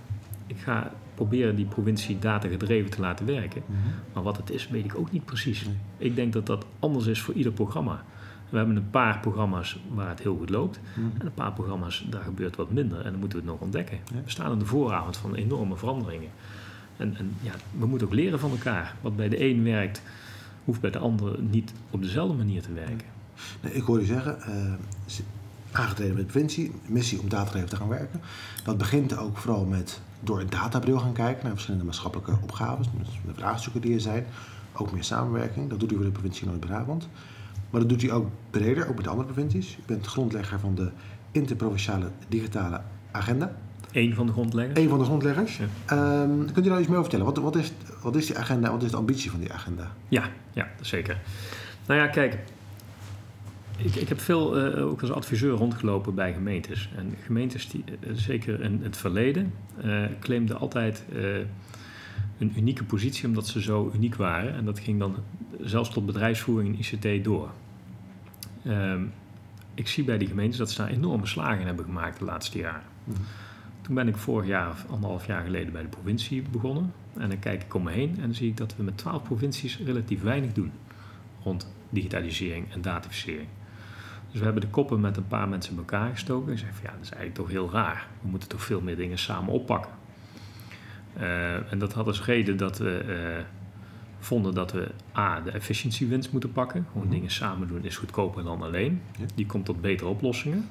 ik 0.47 0.57
ga 0.57 0.91
proberen 1.15 1.55
die 1.55 1.65
provincie 1.65 2.19
data 2.19 2.47
gedreven 2.47 2.91
te 2.91 3.01
laten 3.01 3.25
werken. 3.25 3.61
Mhm. 3.65 3.79
Maar 4.13 4.23
wat 4.23 4.37
het 4.37 4.49
is, 4.49 4.67
weet 4.67 4.85
ik 4.85 4.97
ook 4.97 5.11
niet 5.11 5.25
precies. 5.25 5.65
Ik 5.97 6.15
denk 6.15 6.33
dat 6.33 6.45
dat 6.45 6.65
anders 6.79 7.05
is 7.05 7.21
voor 7.21 7.33
ieder 7.33 7.51
programma. 7.51 8.03
We 8.49 8.57
hebben 8.57 8.75
een 8.75 8.89
paar 8.89 9.19
programma's 9.19 9.79
waar 9.93 10.09
het 10.09 10.19
heel 10.19 10.37
goed 10.37 10.49
loopt. 10.49 10.79
Mhm. 10.93 11.19
En 11.19 11.25
een 11.25 11.33
paar 11.33 11.53
programma's, 11.53 12.05
daar 12.09 12.23
gebeurt 12.23 12.55
wat 12.55 12.71
minder. 12.71 12.97
En 12.97 13.11
dan 13.11 13.19
moeten 13.19 13.39
we 13.39 13.43
het 13.43 13.53
nog 13.53 13.61
ontdekken. 13.63 13.99
We 14.23 14.31
staan 14.31 14.51
aan 14.51 14.59
de 14.59 14.65
vooravond 14.65 15.17
van 15.17 15.35
enorme 15.35 15.75
veranderingen. 15.75 16.29
En, 16.97 17.15
en 17.17 17.35
ja, 17.41 17.51
we 17.79 17.85
moeten 17.85 18.07
ook 18.07 18.13
leren 18.13 18.39
van 18.39 18.51
elkaar. 18.51 18.95
Wat 19.01 19.15
bij 19.15 19.29
de 19.29 19.49
een 19.49 19.63
werkt, 19.63 20.01
hoeft 20.63 20.81
bij 20.81 20.91
de 20.91 20.99
ander 20.99 21.41
niet 21.41 21.73
op 21.89 22.01
dezelfde 22.01 22.37
manier 22.37 22.61
te 22.61 22.73
werken. 22.73 23.07
Nee, 23.61 23.73
ik 23.73 23.83
hoor 23.83 23.99
je 23.99 24.05
zeggen, 24.05 24.37
uh, 24.47 24.73
aangetreden 25.75 26.15
met 26.15 26.25
de 26.25 26.31
provincie, 26.31 26.71
missie 26.85 27.19
om 27.19 27.29
datadreven 27.29 27.69
te 27.69 27.75
gaan 27.75 27.87
werken. 27.87 28.21
Dat 28.63 28.77
begint 28.77 29.17
ook 29.17 29.37
vooral 29.37 29.65
met 29.65 29.99
door 30.19 30.39
een 30.39 30.49
databril 30.49 30.99
gaan 30.99 31.13
kijken 31.13 31.43
naar 31.43 31.51
verschillende 31.51 31.85
maatschappelijke 31.85 32.37
opgaves, 32.41 32.87
de 33.25 33.33
vraagstukken 33.33 33.81
die 33.81 33.93
er 33.93 34.01
zijn. 34.01 34.25
Ook 34.73 34.91
meer 34.91 35.03
samenwerking, 35.03 35.69
dat 35.69 35.79
doet 35.79 35.91
u 35.91 35.95
voor 35.95 36.05
de 36.05 36.11
provincie 36.11 36.47
Noord-Brabant. 36.47 37.09
Maar 37.69 37.79
dat 37.79 37.89
doet 37.89 38.03
u 38.03 38.11
ook 38.11 38.27
breder, 38.49 38.89
ook 38.89 38.95
met 38.95 39.07
andere 39.07 39.27
provincies. 39.27 39.77
U 39.77 39.81
bent 39.85 40.05
grondlegger 40.05 40.59
van 40.59 40.75
de 40.75 40.89
interprovinciale 41.31 42.09
digitale 42.27 42.81
agenda. 43.11 43.55
Eén 43.91 44.15
van 44.15 44.25
de 44.25 44.31
grondleggers? 44.31 44.79
Eén 44.79 44.89
van 44.89 44.99
de 44.99 45.05
grondleggers. 45.05 45.59
Ja. 45.87 46.21
Um, 46.21 46.51
kunt 46.53 46.65
u 46.65 46.69
daar 46.69 46.79
iets 46.79 46.87
meer 46.87 46.97
over 46.97 47.09
vertellen? 47.09 47.25
Wat, 47.25 47.43
wat, 47.43 47.55
is, 47.55 47.71
wat 48.01 48.15
is 48.15 48.25
die 48.25 48.37
agenda? 48.37 48.71
Wat 48.71 48.83
is 48.83 48.91
de 48.91 48.97
ambitie 48.97 49.31
van 49.31 49.39
die 49.39 49.53
agenda? 49.53 49.91
Ja, 50.07 50.29
ja 50.53 50.67
zeker. 50.81 51.21
Nou 51.85 51.99
ja, 51.99 52.07
kijk. 52.07 52.37
Ik, 53.77 53.95
ik 53.95 54.09
heb 54.09 54.19
veel 54.19 54.75
uh, 54.75 54.85
ook 54.85 55.01
als 55.01 55.11
adviseur 55.11 55.51
rondgelopen 55.51 56.15
bij 56.15 56.33
gemeentes. 56.33 56.89
En 56.95 57.15
gemeentes, 57.23 57.69
die, 57.69 57.83
uh, 57.87 58.09
zeker 58.13 58.61
in 58.61 58.79
het 58.83 58.97
verleden, 58.97 59.53
uh, 59.85 60.05
claimden 60.19 60.59
altijd 60.59 61.03
een 62.37 62.53
unieke 62.55 62.83
positie 62.83 63.27
omdat 63.27 63.47
ze 63.47 63.61
zo 63.61 63.91
uniek 63.95 64.15
waren. 64.15 64.53
En 64.53 64.65
dat 64.65 64.79
ging 64.79 64.99
dan 64.99 65.15
zelfs 65.61 65.89
tot 65.89 66.05
bedrijfsvoering 66.05 66.75
en 66.75 66.79
ICT 66.79 67.23
door. 67.23 67.51
Um, 68.67 69.11
ik 69.73 69.87
zie 69.87 70.03
bij 70.03 70.17
die 70.17 70.27
gemeentes 70.27 70.57
dat 70.57 70.71
ze 70.71 70.77
daar 70.77 70.89
enorme 70.89 71.25
slagen 71.25 71.59
in 71.59 71.65
hebben 71.65 71.85
gemaakt 71.85 72.19
de 72.19 72.25
laatste 72.25 72.57
jaren. 72.57 72.83
Mm. 73.03 73.15
Toen 73.81 73.95
ben 73.95 74.07
ik 74.07 74.17
vorig 74.17 74.47
jaar, 74.47 74.69
of 74.69 74.85
anderhalf 74.89 75.27
jaar 75.27 75.43
geleden, 75.43 75.71
bij 75.71 75.81
de 75.81 75.87
provincie 75.87 76.43
begonnen. 76.51 76.93
En 77.13 77.29
dan 77.29 77.39
kijk 77.39 77.63
ik 77.63 77.73
om 77.73 77.83
me 77.83 77.91
heen 77.91 78.09
en 78.15 78.21
dan 78.21 78.33
zie 78.33 78.49
ik 78.49 78.57
dat 78.57 78.75
we 78.75 78.83
met 78.83 78.97
twaalf 78.97 79.23
provincies 79.23 79.79
relatief 79.85 80.21
weinig 80.21 80.53
doen 80.53 80.71
rond 81.43 81.73
digitalisering 81.89 82.73
en 82.73 82.81
datificering. 82.81 83.47
Dus 84.35 84.43
we 84.43 84.49
hebben 84.49 84.69
de 84.69 84.75
koppen 84.75 84.99
met 84.99 85.17
een 85.17 85.27
paar 85.27 85.49
mensen 85.49 85.71
in 85.71 85.77
elkaar 85.77 86.11
gestoken. 86.11 86.51
En 86.51 86.57
zeggen 86.57 86.77
van 86.77 86.85
ja, 86.85 86.91
dat 86.91 87.05
is 87.05 87.09
eigenlijk 87.09 87.39
toch 87.39 87.49
heel 87.49 87.71
raar. 87.71 88.07
We 88.21 88.29
moeten 88.29 88.49
toch 88.49 88.63
veel 88.63 88.81
meer 88.81 88.95
dingen 88.95 89.17
samen 89.17 89.53
oppakken. 89.53 89.91
Uh, 91.17 91.71
en 91.71 91.79
dat 91.79 91.93
had 91.93 92.07
als 92.07 92.25
reden 92.25 92.57
dat 92.57 92.77
we 92.77 93.03
uh, 93.07 93.43
vonden 94.19 94.53
dat 94.53 94.71
we 94.71 94.91
A, 95.17 95.41
de 95.41 95.51
efficiëntiewinst 95.51 96.31
moeten 96.31 96.51
pakken. 96.51 96.85
Gewoon 96.91 97.07
mhm. 97.07 97.15
dingen 97.15 97.31
samen 97.31 97.67
doen 97.67 97.83
is 97.83 97.97
goedkoper 97.97 98.43
dan 98.43 98.61
alleen. 98.61 99.01
Ja. 99.17 99.25
Die 99.35 99.45
komt 99.45 99.65
tot 99.65 99.81
betere 99.81 100.09
oplossingen. 100.09 100.67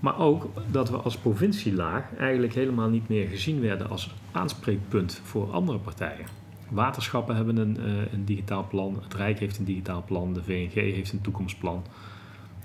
Maar 0.00 0.18
ook 0.18 0.50
dat 0.70 0.90
we 0.90 0.96
als 0.96 1.16
provincielaag 1.16 2.04
eigenlijk 2.18 2.54
helemaal 2.54 2.88
niet 2.88 3.08
meer 3.08 3.28
gezien 3.28 3.60
werden 3.60 3.90
als 3.90 4.14
aanspreekpunt 4.32 5.20
voor 5.24 5.52
andere 5.52 5.78
partijen. 5.78 6.26
Waterschappen 6.68 7.36
hebben 7.36 7.56
een, 7.56 7.76
uh, 7.80 8.12
een 8.12 8.24
digitaal 8.24 8.66
plan, 8.68 8.98
het 9.02 9.14
Rijk 9.14 9.38
heeft 9.38 9.58
een 9.58 9.64
digitaal 9.64 10.04
plan, 10.04 10.32
de 10.32 10.42
VNG 10.42 10.74
heeft 10.74 11.12
een 11.12 11.20
toekomstplan. 11.20 11.82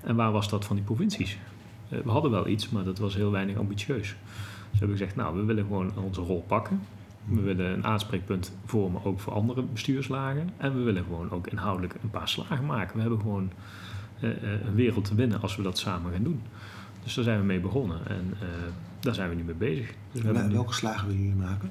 En 0.06 0.16
waar 0.16 0.32
was 0.32 0.48
dat 0.48 0.64
van 0.64 0.76
die 0.76 0.84
provincies? 0.84 1.38
Uh, 1.88 1.98
we 2.00 2.10
hadden 2.10 2.30
wel 2.30 2.46
iets, 2.46 2.68
maar 2.68 2.84
dat 2.84 2.98
was 2.98 3.14
heel 3.14 3.30
weinig 3.30 3.56
ambitieus. 3.56 4.16
Dus 4.70 4.78
hebben 4.78 4.96
we 4.96 5.02
gezegd, 5.02 5.16
nou, 5.16 5.36
we 5.36 5.44
willen 5.44 5.64
gewoon 5.64 5.92
onze 5.96 6.20
rol 6.20 6.44
pakken. 6.46 6.80
We 7.24 7.40
willen 7.40 7.72
een 7.72 7.84
aanspreekpunt 7.84 8.52
vormen 8.64 9.04
ook 9.04 9.20
voor 9.20 9.32
andere 9.32 9.62
bestuurslagen. 9.62 10.50
En 10.56 10.76
we 10.76 10.82
willen 10.82 11.04
gewoon 11.04 11.30
ook 11.30 11.46
inhoudelijk 11.46 11.94
een 12.02 12.10
paar 12.10 12.28
slagen 12.28 12.66
maken. 12.66 12.94
We 12.94 13.00
hebben 13.00 13.20
gewoon 13.20 13.50
uh, 14.20 14.30
een 14.66 14.74
wereld 14.74 15.04
te 15.04 15.14
winnen 15.14 15.42
als 15.42 15.56
we 15.56 15.62
dat 15.62 15.78
samen 15.78 16.12
gaan 16.12 16.22
doen. 16.22 16.42
Dus 17.02 17.14
daar 17.14 17.24
zijn 17.24 17.38
we 17.38 17.44
mee 17.44 17.60
begonnen 17.60 17.98
en 18.06 18.34
uh, 18.34 18.48
daar 19.00 19.14
zijn 19.14 19.28
we 19.28 19.34
nu 19.34 19.42
mee 19.42 19.54
bezig. 19.54 19.94
Dus 20.12 20.22
we 20.22 20.32
welke 20.32 20.68
nu... 20.68 20.74
slagen 20.74 21.06
willen 21.06 21.22
jullie 21.22 21.38
maken? 21.38 21.70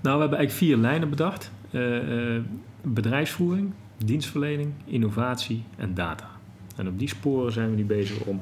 Nou, 0.00 0.14
we 0.16 0.20
hebben 0.20 0.38
eigenlijk 0.38 0.50
vier 0.50 0.76
lijnen 0.76 1.10
bedacht. 1.10 1.50
Uh, 1.70 2.40
bedrijfsvoering, 2.82 3.72
dienstverlening, 4.04 4.72
innovatie 4.84 5.64
en 5.76 5.94
data. 5.94 6.31
En 6.76 6.88
op 6.88 6.98
die 6.98 7.08
sporen 7.08 7.52
zijn 7.52 7.70
we 7.70 7.76
nu 7.76 7.84
bezig 7.84 8.20
om 8.20 8.40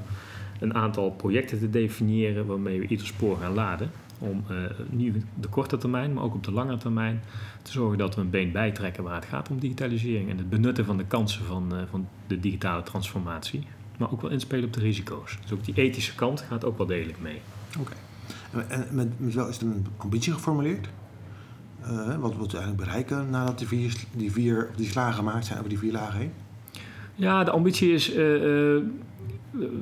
een 0.61 0.75
aantal 0.75 1.11
projecten 1.11 1.59
te 1.59 1.71
definiëren 1.71 2.47
waarmee 2.47 2.81
we 2.81 2.87
ieder 2.87 3.07
spoor 3.07 3.37
gaan 3.37 3.55
laden. 3.55 3.91
Om 4.19 4.45
uh, 4.51 4.57
niet 4.91 5.25
de 5.41 5.49
korte 5.49 5.77
termijn, 5.77 6.13
maar 6.13 6.25
ook 6.25 6.35
op 6.35 6.45
de 6.45 6.53
lange 6.53 6.77
termijn 6.77 7.21
te 7.63 7.73
zorgen 7.73 7.99
dat 7.99 8.15
we 8.15 8.21
een 8.21 8.31
been 8.31 8.53
bijtrekken 8.53 9.05
waar 9.05 9.15
het 9.15 9.25
gaat 9.25 9.51
om 9.51 9.59
digitalisering 9.59 10.31
en 10.31 10.39
het 10.39 10.51
benutten 10.51 10.85
van 10.85 10.97
de 10.97 11.05
kansen 11.05 11.45
van, 11.45 11.75
uh, 11.75 11.81
van 11.91 12.09
de 12.27 12.41
digitale 12.41 12.83
transformatie. 12.83 13.67
Maar 13.99 14.13
ook 14.13 14.21
wel 14.21 14.31
inspelen 14.31 14.65
op 14.65 14.73
de 14.73 14.81
risico's. 14.81 15.39
Dus 15.43 15.53
ook 15.53 15.65
die 15.65 15.75
ethische 15.75 16.15
kant 16.15 16.41
gaat 16.41 16.65
ook 16.65 16.77
wel 16.77 16.87
degelijk 16.87 17.21
mee. 17.21 17.41
Oké. 17.79 17.93
En 18.69 18.87
met, 18.91 19.35
wel 19.35 19.49
is 19.49 19.59
er 19.59 19.67
een 19.67 19.87
ambitie 19.97 20.33
geformuleerd? 20.33 20.89
Uh, 21.83 22.17
wat 22.17 22.37
wil 22.37 22.47
je 22.47 22.57
eigenlijk 22.57 22.77
bereiken 22.77 23.31
nadat 23.31 23.59
die 23.59 23.67
vier, 23.67 23.97
die 24.13 24.33
vier 24.33 24.71
die 24.77 24.87
slagen 24.87 25.15
gemaakt 25.15 25.47
zijn 25.47 25.59
over 25.59 25.71
die 25.71 25.79
vier 25.79 25.93
lagen 25.93 26.19
heen? 26.19 26.33
Ja, 27.21 27.45
de 27.45 27.51
ambitie 27.51 27.93
is. 27.93 28.17
Uh, 28.17 28.17
uh, 28.17 28.83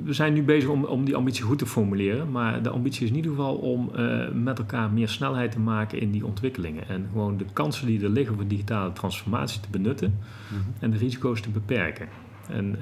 we 0.04 0.12
zijn 0.12 0.32
nu 0.32 0.42
bezig 0.42 0.68
om, 0.68 0.84
om 0.84 1.04
die 1.04 1.16
ambitie 1.16 1.44
goed 1.44 1.58
te 1.58 1.66
formuleren. 1.66 2.30
Maar 2.30 2.62
de 2.62 2.70
ambitie 2.70 3.02
is 3.04 3.10
in 3.10 3.16
ieder 3.16 3.30
geval 3.30 3.54
om 3.54 3.90
met 4.32 4.58
elkaar 4.58 4.90
meer 4.90 5.08
snelheid 5.08 5.52
te 5.52 5.60
maken 5.60 6.00
in 6.00 6.10
die 6.10 6.26
ontwikkelingen. 6.26 6.88
En 6.88 7.06
gewoon 7.12 7.36
de 7.36 7.44
kansen 7.52 7.86
die 7.86 8.02
er 8.02 8.10
liggen 8.10 8.34
voor 8.34 8.46
digitale 8.46 8.92
transformatie 8.92 9.60
te 9.60 9.68
benutten 9.70 10.08
mm 10.08 10.58
-hmm. 10.58 10.72
en 10.78 10.90
de 10.90 10.96
risico's 10.96 11.40
te 11.40 11.50
beperken. 11.50 12.08
En 12.48 12.78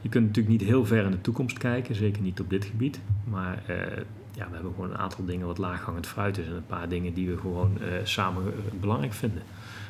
je 0.00 0.08
kunt 0.08 0.26
natuurlijk 0.26 0.58
niet 0.58 0.68
heel 0.68 0.84
ver 0.84 1.04
in 1.04 1.10
de 1.10 1.20
toekomst 1.20 1.58
kijken, 1.58 1.94
zeker 1.94 2.22
niet 2.22 2.40
op 2.40 2.50
dit 2.50 2.64
gebied. 2.64 3.00
Maar 3.30 3.62
ja, 4.34 4.46
we 4.48 4.54
hebben 4.54 4.72
gewoon 4.74 4.90
een 4.90 4.98
aantal 4.98 5.24
dingen 5.24 5.46
wat 5.46 5.58
laaghangend 5.58 6.06
fruit 6.06 6.38
is 6.38 6.46
en 6.46 6.52
een 6.52 6.66
paar 6.66 6.88
dingen 6.88 7.14
die 7.14 7.28
we 7.28 7.36
gewoon 7.36 7.78
uh, 7.80 7.86
samen 8.02 8.42
belangrijk 8.80 9.12
vinden. 9.12 9.42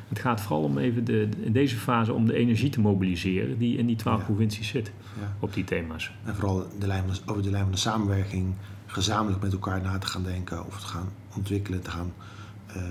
Het 0.09 0.19
gaat 0.19 0.41
vooral 0.41 0.63
om 0.63 0.77
even 0.77 1.05
de, 1.05 1.29
in 1.39 1.51
deze 1.51 1.75
fase 1.75 2.13
om 2.13 2.25
de 2.25 2.33
energie 2.33 2.69
te 2.69 2.79
mobiliseren 2.79 3.57
die 3.57 3.77
in 3.77 3.87
die 3.87 3.95
twaalf 3.95 4.19
ja. 4.19 4.25
provincies 4.25 4.67
zit 4.67 4.91
ja. 5.19 5.35
op 5.39 5.53
die 5.53 5.63
thema's. 5.63 6.11
En 6.23 6.35
vooral 6.35 6.67
de 6.79 6.87
lijn, 6.87 7.03
over 7.25 7.43
de 7.43 7.49
lijn 7.49 7.63
van 7.63 7.71
de 7.71 7.77
samenwerking 7.77 8.53
gezamenlijk 8.85 9.41
met 9.41 9.51
elkaar 9.51 9.81
na 9.81 9.97
te 9.97 10.07
gaan 10.07 10.23
denken 10.23 10.65
of 10.65 10.79
te 10.79 10.87
gaan 10.87 11.09
ontwikkelen, 11.35 11.81
te 11.81 11.91
gaan 11.91 12.13
uh, 12.77 12.83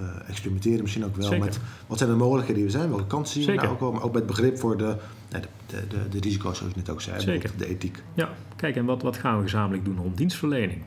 uh, 0.00 0.28
experimenteren 0.28 0.82
misschien 0.82 1.04
ook 1.04 1.16
wel 1.16 1.26
Zeker. 1.26 1.44
met 1.44 1.60
wat 1.86 1.98
zijn 1.98 2.10
de 2.10 2.16
mogelijkheden 2.16 2.62
die 2.62 2.72
er 2.72 2.78
zijn, 2.78 2.88
welke 2.88 3.06
kansen 3.06 3.42
zien 3.42 3.50
we 3.50 3.56
nou 3.56 3.72
ook 3.72 3.80
wel, 3.80 3.92
maar 3.92 4.02
ook 4.02 4.12
met 4.12 4.26
begrip 4.26 4.58
voor 4.58 4.76
de, 4.76 4.96
de, 5.40 5.48
de, 5.66 5.86
de, 5.88 6.08
de 6.08 6.20
risico's 6.20 6.58
zoals 6.58 6.72
je 6.72 6.78
net 6.78 6.90
ook 6.90 7.00
zei, 7.00 7.20
Zeker. 7.20 7.50
de 7.56 7.66
ethiek. 7.66 8.02
Ja, 8.14 8.28
kijk 8.56 8.76
en 8.76 8.84
wat, 8.84 9.02
wat 9.02 9.16
gaan 9.16 9.36
we 9.36 9.42
gezamenlijk 9.42 9.84
doen 9.84 9.96
rond 9.96 10.16
dienstverlening? 10.16 10.82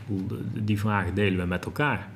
Die 0.53 0.79
vragen 0.79 1.15
delen 1.15 1.39
we 1.39 1.45
met 1.45 1.65
elkaar. 1.65 2.07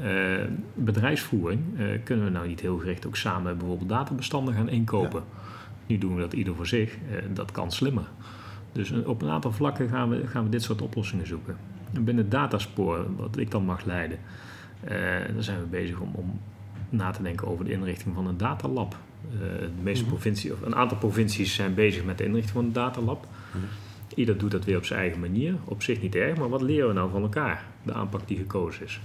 Uh, 0.00 0.44
bedrijfsvoering 0.74 1.60
uh, 1.78 1.86
kunnen 2.04 2.24
we 2.24 2.30
nou 2.30 2.48
niet 2.48 2.60
heel 2.60 2.78
gericht 2.78 3.06
ook 3.06 3.16
samen 3.16 3.58
bijvoorbeeld 3.58 3.88
databestanden 3.88 4.54
gaan 4.54 4.68
inkopen. 4.68 5.22
Ja. 5.26 5.42
Nu 5.86 5.98
doen 5.98 6.14
we 6.14 6.20
dat 6.20 6.32
ieder 6.32 6.54
voor 6.54 6.66
zich. 6.66 6.94
Uh, 6.94 7.16
dat 7.34 7.50
kan 7.50 7.72
slimmer. 7.72 8.08
Dus 8.72 8.90
op 8.90 9.22
een 9.22 9.30
aantal 9.30 9.52
vlakken 9.52 9.88
gaan 9.88 10.08
we, 10.08 10.26
gaan 10.26 10.44
we 10.44 10.50
dit 10.50 10.62
soort 10.62 10.82
oplossingen 10.82 11.26
zoeken. 11.26 11.56
En 11.92 12.04
binnen 12.04 12.24
het 12.24 12.32
dataspoor, 12.32 13.06
wat 13.16 13.36
ik 13.36 13.50
dan 13.50 13.64
mag 13.64 13.84
leiden, 13.84 14.18
dan 15.34 15.42
zijn 15.42 15.60
we 15.60 15.66
bezig 15.70 15.98
om, 15.98 16.10
om, 16.12 16.40
na 16.88 17.10
te 17.10 17.22
denken 17.22 17.48
over 17.48 17.64
de 17.64 17.72
inrichting 17.72 18.14
van 18.14 18.26
een 18.26 18.36
datalab. 18.36 18.96
De 19.30 19.82
meeste 19.82 20.04
provincies, 20.04 20.50
of 20.50 20.62
een 20.62 20.74
aantal 20.74 20.98
provincies 20.98 21.54
zijn 21.54 21.74
bezig 21.74 22.04
met 22.04 22.18
de 22.18 22.24
inrichting 22.24 22.52
van 22.52 22.64
een 22.64 22.72
datalab. 22.72 23.26
-hmm. 23.52 23.60
Ieder 24.14 24.38
doet 24.38 24.50
dat 24.50 24.64
weer 24.64 24.76
op 24.76 24.84
zijn 24.84 25.00
eigen 25.00 25.20
manier. 25.20 25.54
Op 25.64 25.82
zich 25.82 26.00
niet 26.00 26.14
erg, 26.14 26.38
maar 26.38 26.48
wat 26.48 26.62
leren 26.62 26.88
we 26.88 26.94
nou 26.94 27.10
van 27.10 27.22
elkaar? 27.22 27.64
De 27.82 27.92
aanpak 27.92 28.28
die 28.28 28.36
gekozen 28.36 28.84
is 28.84 29.00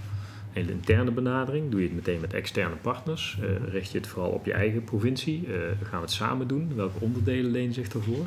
hele 0.51 0.71
interne 0.71 1.11
benadering. 1.11 1.71
Doe 1.71 1.79
je 1.81 1.85
het 1.85 1.95
meteen 1.95 2.19
met 2.19 2.33
externe 2.33 2.75
partners? 2.75 3.37
Uh, 3.41 3.49
richt 3.71 3.91
je 3.91 3.97
het 3.97 4.07
vooral 4.07 4.31
op 4.31 4.45
je 4.45 4.53
eigen 4.53 4.83
provincie? 4.83 5.47
Uh, 5.47 5.55
gaan 5.83 5.99
we 5.99 6.05
het 6.05 6.11
samen 6.11 6.47
doen? 6.47 6.75
Welke 6.75 6.99
onderdelen 6.99 7.51
lenen 7.51 7.73
zich 7.73 7.87
daarvoor? 7.87 8.25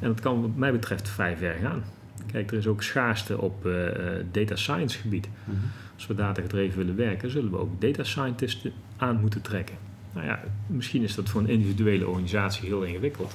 En 0.00 0.08
dat 0.08 0.20
kan 0.20 0.40
wat 0.40 0.56
mij 0.56 0.72
betreft 0.72 1.08
vrij 1.08 1.36
ver 1.36 1.54
gaan. 1.62 1.84
Kijk, 2.32 2.50
er 2.50 2.58
is 2.58 2.66
ook 2.66 2.82
schaarste 2.82 3.40
op 3.40 3.66
uh, 3.66 3.88
data 4.30 4.56
science 4.56 4.98
gebied. 4.98 5.28
-hmm. 5.44 5.54
Als 5.94 6.06
we 6.06 6.14
data 6.14 6.42
gedreven 6.42 6.78
willen 6.78 6.96
werken, 6.96 7.30
zullen 7.30 7.50
we 7.50 7.58
ook 7.58 7.80
data 7.80 8.04
scientisten 8.04 8.72
aan 8.96 9.20
moeten 9.20 9.42
trekken. 9.42 9.76
Nou 10.18 10.30
ja, 10.30 10.40
misschien 10.66 11.02
is 11.02 11.14
dat 11.14 11.28
voor 11.28 11.40
een 11.40 11.48
individuele 11.48 12.08
organisatie 12.08 12.66
heel 12.66 12.82
ingewikkeld. 12.82 13.32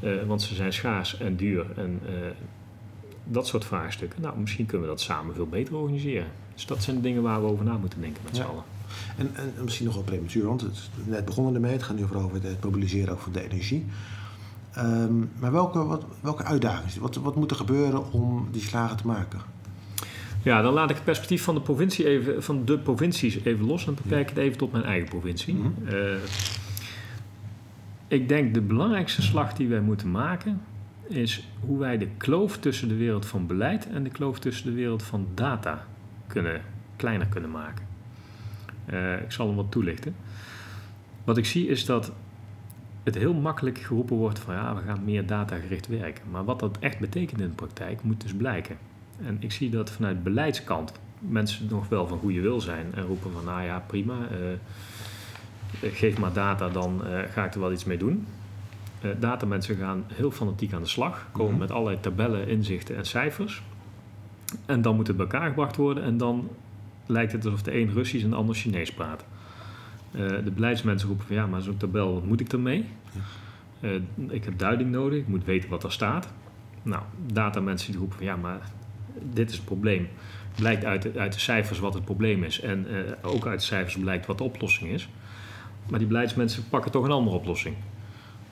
Ja. 0.00 0.24
want 0.24 0.42
ze 0.42 0.54
zijn 0.54 0.72
schaars 0.72 1.18
en 1.18 1.36
duur 1.36 1.66
en 1.76 2.00
dat 3.24 3.46
soort 3.46 3.64
vraagstukken. 3.64 4.22
Nou, 4.22 4.38
misschien 4.38 4.66
kunnen 4.66 4.86
we 4.86 4.92
dat 4.92 5.02
samen 5.02 5.34
veel 5.34 5.46
beter 5.46 5.74
organiseren. 5.76 6.26
Dus 6.54 6.66
dat 6.66 6.82
zijn 6.82 6.96
de 6.96 7.02
dingen 7.02 7.22
waar 7.22 7.40
we 7.40 7.46
over 7.48 7.64
na 7.64 7.76
moeten 7.76 8.00
denken 8.00 8.22
met 8.24 8.36
Ja. 8.36 8.42
z'n 8.42 8.48
allen. 8.48 8.62
En, 9.16 9.30
en 9.34 9.64
misschien 9.64 9.86
nog 9.86 9.94
wel 9.94 10.04
prematuur, 10.04 10.46
want 10.46 10.60
het 10.60 10.72
is 10.72 10.90
net 11.04 11.24
begonnen 11.24 11.54
ermee. 11.54 11.72
Het 11.72 11.82
gaat 11.82 11.96
nu 11.96 12.04
over 12.14 12.42
het 12.42 12.64
mobiliseren 12.64 13.18
van 13.18 13.32
de 13.32 13.42
energie. 13.50 13.86
Ehm, 14.72 15.18
maar 15.38 15.52
welke, 15.52 15.84
wat, 15.84 16.04
welke 16.20 16.44
uitdagingen? 16.44 17.00
Wat, 17.00 17.14
wat 17.16 17.36
moet 17.36 17.50
er 17.50 17.56
gebeuren 17.56 18.12
om 18.12 18.48
die 18.52 18.62
slagen 18.62 18.96
te 18.96 19.06
maken? 19.06 19.40
Ja, 20.42 20.62
dan 20.62 20.72
laat 20.72 20.90
ik 20.90 20.96
het 20.96 21.04
perspectief 21.04 21.42
van 21.42 21.54
de, 21.54 21.60
provincie 21.60 22.06
even, 22.06 22.42
van 22.42 22.64
de 22.64 22.78
provincies 22.78 23.44
even 23.44 23.66
los 23.66 23.86
en 23.86 23.94
beperk 23.94 24.28
het 24.28 24.38
even 24.38 24.58
tot 24.58 24.72
mijn 24.72 24.84
eigen 24.84 25.08
provincie. 25.08 25.54
Mhm. 25.54 25.94
Uh, 25.94 26.14
ik 28.08 28.28
denk 28.28 28.54
de 28.54 28.60
belangrijkste 28.60 29.22
slag 29.22 29.52
die 29.52 29.68
wij 29.68 29.80
moeten 29.80 30.10
maken 30.10 30.60
is 31.08 31.48
hoe 31.60 31.78
wij 31.78 31.98
de 31.98 32.08
kloof 32.16 32.58
tussen 32.58 32.88
de 32.88 32.96
wereld 32.96 33.26
van 33.26 33.46
beleid 33.46 33.88
en 33.88 34.02
de 34.02 34.10
kloof 34.10 34.38
tussen 34.38 34.66
de 34.66 34.72
wereld 34.72 35.02
van 35.02 35.26
data 35.34 35.86
kunnen, 36.26 36.60
kleiner 36.96 37.26
kunnen 37.26 37.50
maken. 37.50 37.86
Uh, 38.92 39.22
ik 39.22 39.32
zal 39.32 39.46
hem 39.46 39.56
wat 39.56 39.70
toelichten. 39.70 40.14
Wat 41.24 41.36
ik 41.36 41.46
zie 41.46 41.68
is 41.68 41.84
dat 41.84 42.12
het 43.02 43.14
heel 43.14 43.34
makkelijk 43.34 43.78
geroepen 43.78 44.16
wordt 44.16 44.38
van 44.38 44.54
ja, 44.54 44.74
we 44.74 44.82
gaan 44.86 45.04
meer 45.04 45.26
datagericht 45.26 45.86
werken. 45.86 46.22
Maar 46.30 46.44
wat 46.44 46.60
dat 46.60 46.78
echt 46.78 46.98
betekent 46.98 47.40
in 47.40 47.48
de 47.48 47.54
praktijk 47.54 48.02
moet 48.02 48.20
dus 48.20 48.34
blijken. 48.34 48.76
En 49.24 49.36
ik 49.40 49.52
zie 49.52 49.70
dat 49.70 49.90
vanuit 49.90 50.22
beleidskant 50.22 50.92
mensen 51.20 51.66
nog 51.70 51.88
wel 51.88 52.06
van 52.06 52.18
goede 52.18 52.40
wil 52.40 52.60
zijn 52.60 52.86
en 52.94 53.04
roepen 53.06 53.32
van 53.32 53.44
nou 53.44 53.62
ja, 53.62 53.82
prima, 53.86 54.14
uh, 54.14 55.92
geef 55.92 56.18
maar 56.18 56.32
data, 56.32 56.68
dan 56.68 57.00
uh, 57.04 57.18
ga 57.32 57.44
ik 57.44 57.54
er 57.54 57.60
wel 57.60 57.72
iets 57.72 57.84
mee 57.84 57.98
doen. 57.98 58.26
Uh, 59.04 59.10
datamensen 59.18 59.76
gaan 59.76 60.04
heel 60.06 60.30
fanatiek 60.30 60.72
aan 60.72 60.82
de 60.82 60.88
slag, 60.88 61.26
komen 61.32 61.44
mm 61.44 61.50
-hmm. 61.50 61.60
met 61.60 61.70
allerlei 61.70 62.00
tabellen, 62.00 62.48
inzichten 62.48 62.96
en 62.96 63.06
cijfers. 63.06 63.62
En 64.66 64.82
dan 64.82 64.96
moet 64.96 65.06
het 65.06 65.16
bij 65.16 65.26
elkaar 65.26 65.48
gebracht 65.48 65.76
worden 65.76 66.04
en 66.04 66.16
dan 66.16 66.48
lijkt 67.06 67.32
het 67.32 67.44
alsof 67.44 67.62
de 67.62 67.80
een 67.80 67.92
Russisch 67.92 68.24
en 68.24 68.30
de 68.30 68.36
ander 68.36 68.54
Chinees 68.54 68.92
praat. 68.92 69.24
De 70.44 70.50
beleidsmensen 70.54 71.08
roepen 71.08 71.26
van 71.26 71.36
ja, 71.36 71.46
maar 71.46 71.62
zo'n 71.62 71.76
tabel, 71.76 72.14
wat 72.14 72.24
moet 72.24 72.40
ik 72.40 72.52
ermee? 72.52 72.84
Ik 74.28 74.44
heb 74.44 74.58
duiding 74.58 74.90
nodig, 74.90 75.18
ik 75.18 75.28
moet 75.28 75.44
weten 75.44 75.70
wat 75.70 75.84
er 75.84 75.92
staat. 75.92 76.28
Nou, 76.82 77.02
datamensen 77.26 77.90
die 77.90 78.00
roepen 78.00 78.16
van 78.16 78.26
ja, 78.26 78.36
maar 78.36 78.70
dit 79.22 79.50
is 79.50 79.56
het 79.56 79.64
probleem. 79.64 80.08
Blijkt 80.56 80.84
uit 80.84 81.02
de, 81.02 81.12
uit 81.16 81.32
de 81.32 81.40
cijfers 81.40 81.78
wat 81.78 81.94
het 81.94 82.04
probleem 82.04 82.44
is 82.44 82.60
en 82.60 82.86
uh, 82.90 82.98
ook 83.22 83.46
uit 83.46 83.60
de 83.60 83.66
cijfers 83.66 83.98
blijkt 83.98 84.26
wat 84.26 84.38
de 84.38 84.44
oplossing 84.44 84.90
is. 84.90 85.08
Maar 85.88 85.98
die 85.98 86.08
beleidsmensen 86.08 86.68
pakken 86.68 86.90
toch 86.90 87.04
een 87.04 87.10
andere 87.10 87.36
oplossing. 87.36 87.74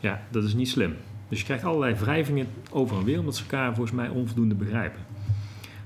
Ja, 0.01 0.23
dat 0.31 0.45
is 0.45 0.55
niet 0.55 0.69
slim. 0.69 0.95
Dus 1.29 1.39
je 1.39 1.45
krijgt 1.45 1.65
allerlei 1.65 1.95
wrijvingen 1.95 2.47
over 2.71 2.97
en 2.97 3.05
weer 3.05 3.19
omdat 3.19 3.37
ze 3.37 3.43
elkaar 3.43 3.75
volgens 3.75 3.97
mij 3.97 4.09
onvoldoende 4.09 4.55
begrijpen. 4.55 5.01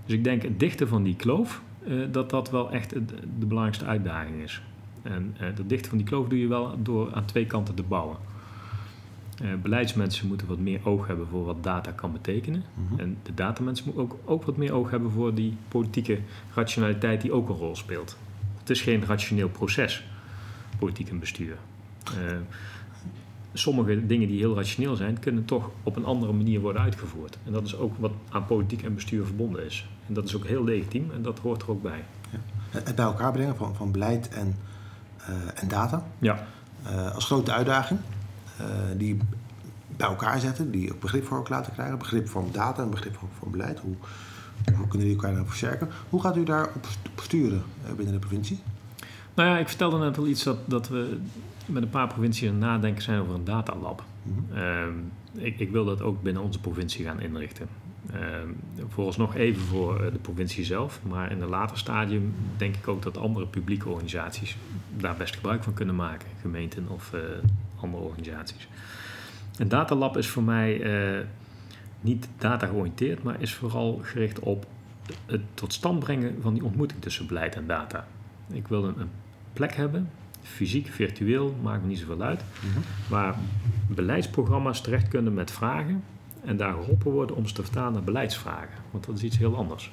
Dus 0.07 0.14
ik 0.14 0.25
denk 0.25 0.43
het 0.43 0.61
dichten 0.61 0.88
van 0.88 1.02
die 1.02 1.17
kloof, 1.17 1.62
uh, 1.87 2.07
dat 2.11 2.31
dat 2.31 2.50
wel 2.50 2.71
echt 2.71 2.91
de, 2.91 3.05
de 3.38 3.47
belangrijkste 3.47 3.85
uitdaging 3.85 4.43
is. 4.43 4.62
En 5.02 5.37
uh, 5.41 5.47
dat 5.55 5.69
dichten 5.69 5.88
van 5.88 5.99
die 5.99 6.07
kloof 6.07 6.29
doe 6.29 6.38
je 6.38 6.47
wel 6.49 6.83
door 6.83 7.14
aan 7.14 7.25
twee 7.25 7.47
kanten 7.47 7.75
te 7.75 7.83
bouwen. 7.83 8.17
Uh, 9.42 9.49
beleidsmensen 9.62 10.28
moeten 10.28 10.46
wat 10.46 10.58
meer 10.58 10.80
oog 10.84 11.06
hebben 11.06 11.26
voor 11.26 11.44
wat 11.44 11.62
data 11.62 11.90
kan 11.90 12.12
betekenen. 12.12 12.62
Mm 12.75 12.88
-hmm. 12.88 12.99
En 12.99 13.16
de 13.22 13.34
datamensen 13.34 13.84
moeten 13.84 14.02
ook, 14.02 14.18
ook 14.25 14.44
wat 14.44 14.56
meer 14.56 14.72
oog 14.72 14.90
hebben 14.90 15.11
voor 15.11 15.34
die 15.34 15.56
politieke 15.68 16.18
rationaliteit 16.54 17.20
die 17.20 17.32
ook 17.32 17.49
een 17.49 17.54
rol 17.54 17.76
speelt. 17.76 18.16
Het 18.58 18.70
is 18.70 18.80
geen 18.80 19.04
rationeel 19.04 19.49
proces, 19.49 20.04
politiek 20.78 21.08
en 21.11 21.18
bestuur. 21.18 21.56
Uh, 22.06 22.37
sommige 23.52 24.06
dingen 24.06 24.28
die 24.28 24.38
heel 24.38 24.54
rationeel 24.54 24.96
zijn, 24.96 25.18
kunnen 25.18 25.44
toch 25.44 25.70
op 25.82 25.96
een 25.96 26.04
andere 26.04 26.32
manier 26.32 26.61
worden 26.61 26.82
uitgevoerd. 26.82 27.38
En 27.44 27.52
dat 27.52 27.64
is 27.64 27.76
ook 27.76 27.99
wat 27.99 28.12
aan 28.28 28.46
politiek 28.46 28.82
en 28.82 28.94
bestuur 28.94 29.25
verbonden 29.25 29.64
is. 29.64 29.88
En 30.06 30.14
dat 30.14 30.25
is 30.25 30.37
ook 30.37 30.46
heel 30.46 30.64
legitiem 30.64 31.11
en 31.14 31.22
dat 31.22 31.38
hoort 31.38 31.62
er 31.62 31.70
ook 31.70 31.82
bij. 31.82 32.04
Ja. 32.30 32.38
Het 32.70 32.94
bij 32.94 33.04
elkaar 33.04 33.32
brengen 33.32 33.56
van, 33.56 33.75
van 33.75 33.92
beleid 33.92 34.28
en, 34.28 34.56
uh, 35.20 35.62
en 35.62 35.68
data. 35.68 36.04
Ja. 36.18 36.46
Als 37.14 37.25
grote 37.25 37.52
uitdaging. 37.52 38.00
Uh, 38.61 38.66
die 38.97 39.18
bij 39.97 40.09
elkaar 40.09 40.40
zetten, 40.40 40.71
die 40.71 40.92
ook 40.92 41.00
begrip 41.00 41.25
voor 41.25 41.37
elkaar 41.37 41.59
laten 41.59 41.73
krijgen. 41.73 41.99
Begrip 41.99 42.28
van 42.28 42.49
data 42.52 42.82
en 42.82 42.90
begrip 42.90 43.16
van, 43.16 43.28
van 43.38 43.50
beleid. 43.50 43.80
Hoe, 43.80 43.94
hoe 44.76 44.88
kunnen 44.88 45.06
die 45.06 45.16
elkaar 45.16 45.32
nou 45.32 45.47
versterken? 45.47 45.88
Hoe 46.11 46.21
gaat 46.21 46.37
u 46.37 46.44
daar 46.44 46.68
op, 46.75 46.88
sturen 47.23 47.62
binnen 47.97 48.14
de 48.14 48.21
provincie? 48.21 48.59
Nou 49.35 49.49
ja, 49.49 49.59
ik 49.59 49.68
vertelde 49.68 49.99
net 49.99 50.18
al 50.18 50.26
iets 50.26 50.42
dat, 50.42 50.59
dat 50.64 50.88
we 50.88 51.18
met 51.66 51.82
een 51.82 51.90
paar 51.90 52.06
provincies 52.06 52.49
aan 52.49 52.54
het 52.54 52.64
nadenken 52.64 53.02
zijn 53.02 53.21
over 53.21 53.35
een 53.35 53.44
datalab. 53.44 54.04
Mm 54.23 54.47
-hmm. 54.50 54.59
uh, 55.38 55.44
ik, 55.44 55.59
ik, 55.59 55.71
wil 55.71 55.85
dat 55.85 56.02
ook 56.02 56.23
binnen 56.23 56.42
onze 56.42 56.61
provincie 56.61 57.04
gaan 57.04 57.21
inrichten. 57.21 57.68
Uh, 58.14 58.18
vooralsnog 58.88 59.35
even 59.35 59.62
voor 59.62 60.11
de 60.12 60.18
provincie 60.18 60.64
zelf, 60.64 61.00
maar 61.09 61.30
in 61.30 61.40
een 61.40 61.49
later 61.49 61.78
stadium 61.78 62.35
denk 62.56 62.76
ik 62.76 62.88
ook 62.88 63.02
dat 63.02 63.16
andere 63.16 63.47
publieke 63.47 63.88
organisaties 63.88 64.56
daar 64.97 65.16
best 65.16 65.35
gebruik 65.35 65.62
van 65.62 65.75
kunnen 65.75 65.94
maken, 65.94 66.28
gemeenten 66.40 66.87
of 66.88 67.12
uh, 67.14 67.21
andere 67.83 68.03
organisaties. 68.03 68.69
Een 69.59 69.69
datalab 69.69 70.17
is 70.17 70.29
voor 70.29 70.43
mij 70.43 70.81
uh, 71.15 71.25
niet 72.01 72.29
data 72.39 72.67
georiënteerd, 72.67 73.23
maar 73.23 73.41
is 73.41 73.55
vooral 73.55 74.01
gericht 74.03 74.39
op 74.39 74.67
het 75.27 75.41
tot 75.55 75.73
stand 75.73 75.99
brengen 75.99 76.37
van 76.41 76.55
die 76.55 76.65
ontmoeting 76.65 77.01
tussen 77.01 77.27
beleid 77.27 77.55
en 77.57 77.67
data. 77.67 78.07
Ik 78.53 78.69
wil 78.69 78.85
een, 78.85 79.01
een 79.01 79.11
plek 79.53 79.75
hebben, 79.75 80.11
fysiek, 80.43 80.87
virtueel, 80.87 81.57
maakt 81.62 81.83
me 81.83 81.89
niet 81.89 81.99
zoveel 81.99 82.23
uit, 82.23 82.45
Mhm. 82.61 82.79
waar 83.09 83.35
beleidsprogramma's 83.89 84.81
terecht 84.81 85.09
kunnen 85.09 85.35
met 85.35 85.51
vragen 85.51 86.03
en 86.45 86.57
daar 86.57 86.73
geholpen 86.73 87.11
worden 87.11 87.37
om 87.37 87.47
ze 87.47 87.55
te 87.55 87.62
vertalen 87.62 87.93
naar 87.93 88.03
beleidsvragen. 88.03 88.75
Want 88.91 89.07
dat 89.07 89.17
is 89.17 89.23
iets 89.23 89.39
heel 89.39 89.57
anders. 89.57 89.93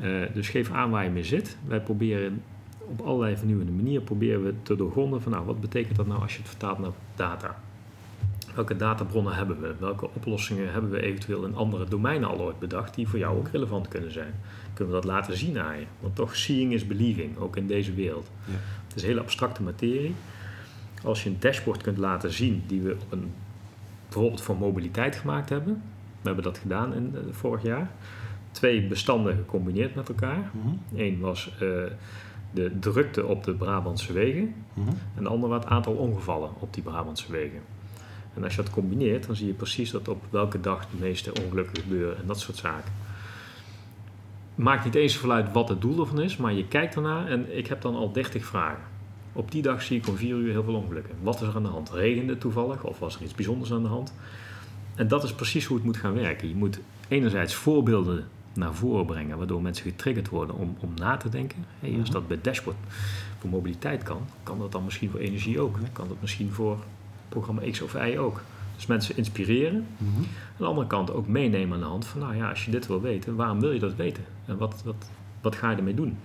Eh, 0.00 0.10
dus 0.34 0.48
geef 0.48 0.70
aan 0.70 0.90
waar 0.90 1.04
je 1.04 1.10
mee 1.10 1.24
zit. 1.24 1.56
Wij 1.66 1.80
proberen 1.80 2.42
op 2.88 3.00
allerlei 3.00 3.36
vernieuwende 3.36 3.72
manieren 3.72 4.04
proberen 4.04 4.44
we 4.44 4.54
te 4.62 4.76
doorgronden 4.76 5.22
van 5.22 5.32
nou, 5.32 5.44
wat 5.44 5.60
betekent 5.60 5.96
dat 5.96 6.06
nou 6.06 6.20
als 6.20 6.32
je 6.32 6.38
het 6.38 6.48
vertaalt 6.48 6.78
naar 6.78 6.90
data? 7.16 7.56
Welke 8.54 8.76
databronnen 8.76 9.34
hebben 9.34 9.60
we? 9.60 9.74
Welke 9.78 10.08
oplossingen 10.14 10.72
hebben 10.72 10.90
we 10.90 11.02
eventueel 11.02 11.44
in 11.44 11.54
andere 11.54 11.84
domeinen 11.84 12.28
al 12.28 12.40
ooit 12.40 12.58
bedacht 12.58 12.94
die 12.94 13.08
voor 13.08 13.18
jou 13.18 13.36
ook 13.38 13.48
relevant 13.48 13.88
kunnen 13.88 14.12
zijn? 14.12 14.34
Kunnen 14.74 14.94
we 14.94 15.00
dat 15.00 15.10
laten 15.10 15.36
zien 15.36 15.58
aan 15.58 15.78
je? 15.78 15.84
Want 16.00 16.16
toch, 16.16 16.36
seeing 16.36 16.72
is 16.72 16.86
believing, 16.86 17.38
ook 17.38 17.56
in 17.56 17.66
deze 17.66 17.94
wereld. 17.94 18.30
Ja. 18.44 18.52
Het 18.86 18.96
is 18.96 19.02
hele 19.02 19.20
abstracte 19.20 19.62
materie. 19.62 20.14
Als 21.02 21.22
je 21.22 21.30
een 21.30 21.36
dashboard 21.40 21.82
kunt 21.82 21.98
laten 21.98 22.32
zien 22.32 22.62
die 22.66 22.80
we 22.80 22.96
op 23.00 23.12
een, 23.12 23.32
bijvoorbeeld 24.08 24.42
voor 24.42 24.56
mobiliteit 24.56 25.16
gemaakt 25.16 25.48
hebben. 25.48 25.82
We 26.20 26.30
hebben 26.30 26.44
dat 26.44 26.58
gedaan 26.58 26.94
in, 26.94 27.12
eh, 27.14 27.20
vorig 27.30 27.62
jaar. 27.62 27.90
Twee 28.50 28.86
bestanden 28.86 29.36
gecombineerd 29.36 29.94
met 29.94 30.08
elkaar. 30.08 30.50
Mhm. 30.52 31.00
Eén 31.00 31.20
was 31.20 31.54
eh, 31.60 31.68
de 32.54 32.78
drukte 32.80 33.26
op 33.26 33.44
de 33.44 33.52
Brabantse 33.52 34.12
wegen. 34.12 34.54
Mhm. 34.74 34.88
En 35.16 35.22
de 35.22 35.28
andere 35.28 35.52
was 35.52 35.62
het 35.62 35.72
aantal 35.72 35.92
ongevallen 35.92 36.50
op 36.58 36.74
die 36.74 36.82
Brabantse 36.82 37.32
wegen. 37.32 37.60
En 38.34 38.44
als 38.44 38.54
je 38.54 38.62
dat 38.62 38.70
combineert, 38.70 39.26
dan 39.26 39.36
zie 39.36 39.46
je 39.46 39.52
precies 39.52 39.90
dat 39.90 40.08
op 40.08 40.22
welke 40.30 40.60
dag 40.60 40.80
de 40.80 40.96
meeste 41.00 41.32
ongelukken 41.44 41.82
gebeuren 41.82 42.16
en 42.16 42.26
dat 42.26 42.40
soort 42.40 42.56
zaken. 42.56 42.92
Maakt 44.54 44.84
niet 44.84 44.94
eens 44.94 45.12
zoveel 45.12 45.32
uit 45.32 45.52
wat 45.52 45.68
het 45.68 45.80
doel 45.80 46.00
ervan 46.00 46.20
is, 46.20 46.36
maar 46.36 46.52
je 46.52 46.68
kijkt 46.68 46.94
ernaar 46.94 47.26
en 47.26 47.56
ik 47.56 47.66
heb 47.66 47.82
dan 47.82 47.94
al 47.94 48.12
30 48.12 48.44
vragen. 48.44 48.82
Op 49.32 49.50
die 49.50 49.62
dag 49.62 49.82
zie 49.82 49.98
ik 49.98 50.08
om 50.08 50.16
4 50.16 50.36
uur 50.36 50.50
heel 50.50 50.64
veel 50.64 50.74
ongelukken. 50.74 51.14
Wat 51.22 51.40
is 51.40 51.48
er 51.48 51.56
aan 51.56 51.62
de 51.62 51.68
hand? 51.68 51.90
Regende 51.90 52.32
het 52.32 52.40
toevallig 52.40 52.84
of 52.84 52.98
was 52.98 53.16
er 53.16 53.22
iets 53.22 53.34
bijzonders 53.34 53.72
aan 53.72 53.82
de 53.82 53.88
hand? 53.88 54.14
En 54.94 55.08
dat 55.08 55.24
is 55.24 55.32
precies 55.32 55.64
hoe 55.64 55.76
het 55.76 55.86
moet 55.86 55.96
gaan 55.96 56.14
werken. 56.14 56.48
Je 56.48 56.54
moet 56.54 56.80
enerzijds 57.08 57.54
voorbeelden 57.54 58.24
naar 58.54 58.74
voren 58.74 59.06
brengen, 59.06 59.38
waardoor 59.38 59.62
mensen 59.62 59.84
getriggerd 59.90 60.28
worden 60.28 60.56
om, 60.56 60.76
om 60.80 60.90
na 60.96 61.16
te 61.16 61.28
denken. 61.28 61.64
Hey, 61.80 61.90
als 61.90 61.98
Mhm. 62.08 62.12
dat 62.12 62.28
bij 62.28 62.38
dashboard 62.42 62.76
voor 63.38 63.50
mobiliteit 63.50 64.02
kan, 64.02 64.20
kan 64.42 64.58
dat 64.58 64.72
dan 64.72 64.84
misschien 64.84 65.10
voor 65.10 65.20
energie 65.20 65.60
ook. 65.60 65.78
Kan 65.92 66.08
dat 66.08 66.16
misschien 66.20 66.52
voor 66.52 66.78
programma 67.28 67.62
X 67.70 67.80
of 67.82 67.94
Y 67.94 68.16
ook. 68.18 68.42
Dus 68.74 68.86
mensen 68.86 69.16
inspireren. 69.16 69.86
Mhm. 69.98 70.16
Aan 70.16 70.24
de 70.56 70.64
andere 70.64 70.86
kant 70.86 71.12
ook 71.12 71.26
meenemen 71.28 71.74
aan 71.74 71.80
de 71.82 71.86
hand 71.88 72.06
van, 72.06 72.20
nou 72.20 72.36
ja, 72.36 72.48
als 72.50 72.64
je 72.64 72.70
dit 72.70 72.86
wil 72.86 73.00
weten, 73.00 73.36
waarom 73.36 73.60
wil 73.60 73.70
je 73.72 73.78
dat 73.80 73.94
weten? 73.94 74.24
En 74.46 74.56
wat, 74.58 74.82
wat, 74.84 75.10
wat 75.40 75.56
ga 75.56 75.70
je 75.70 75.76
ermee 75.76 75.94
doen? 75.94 76.16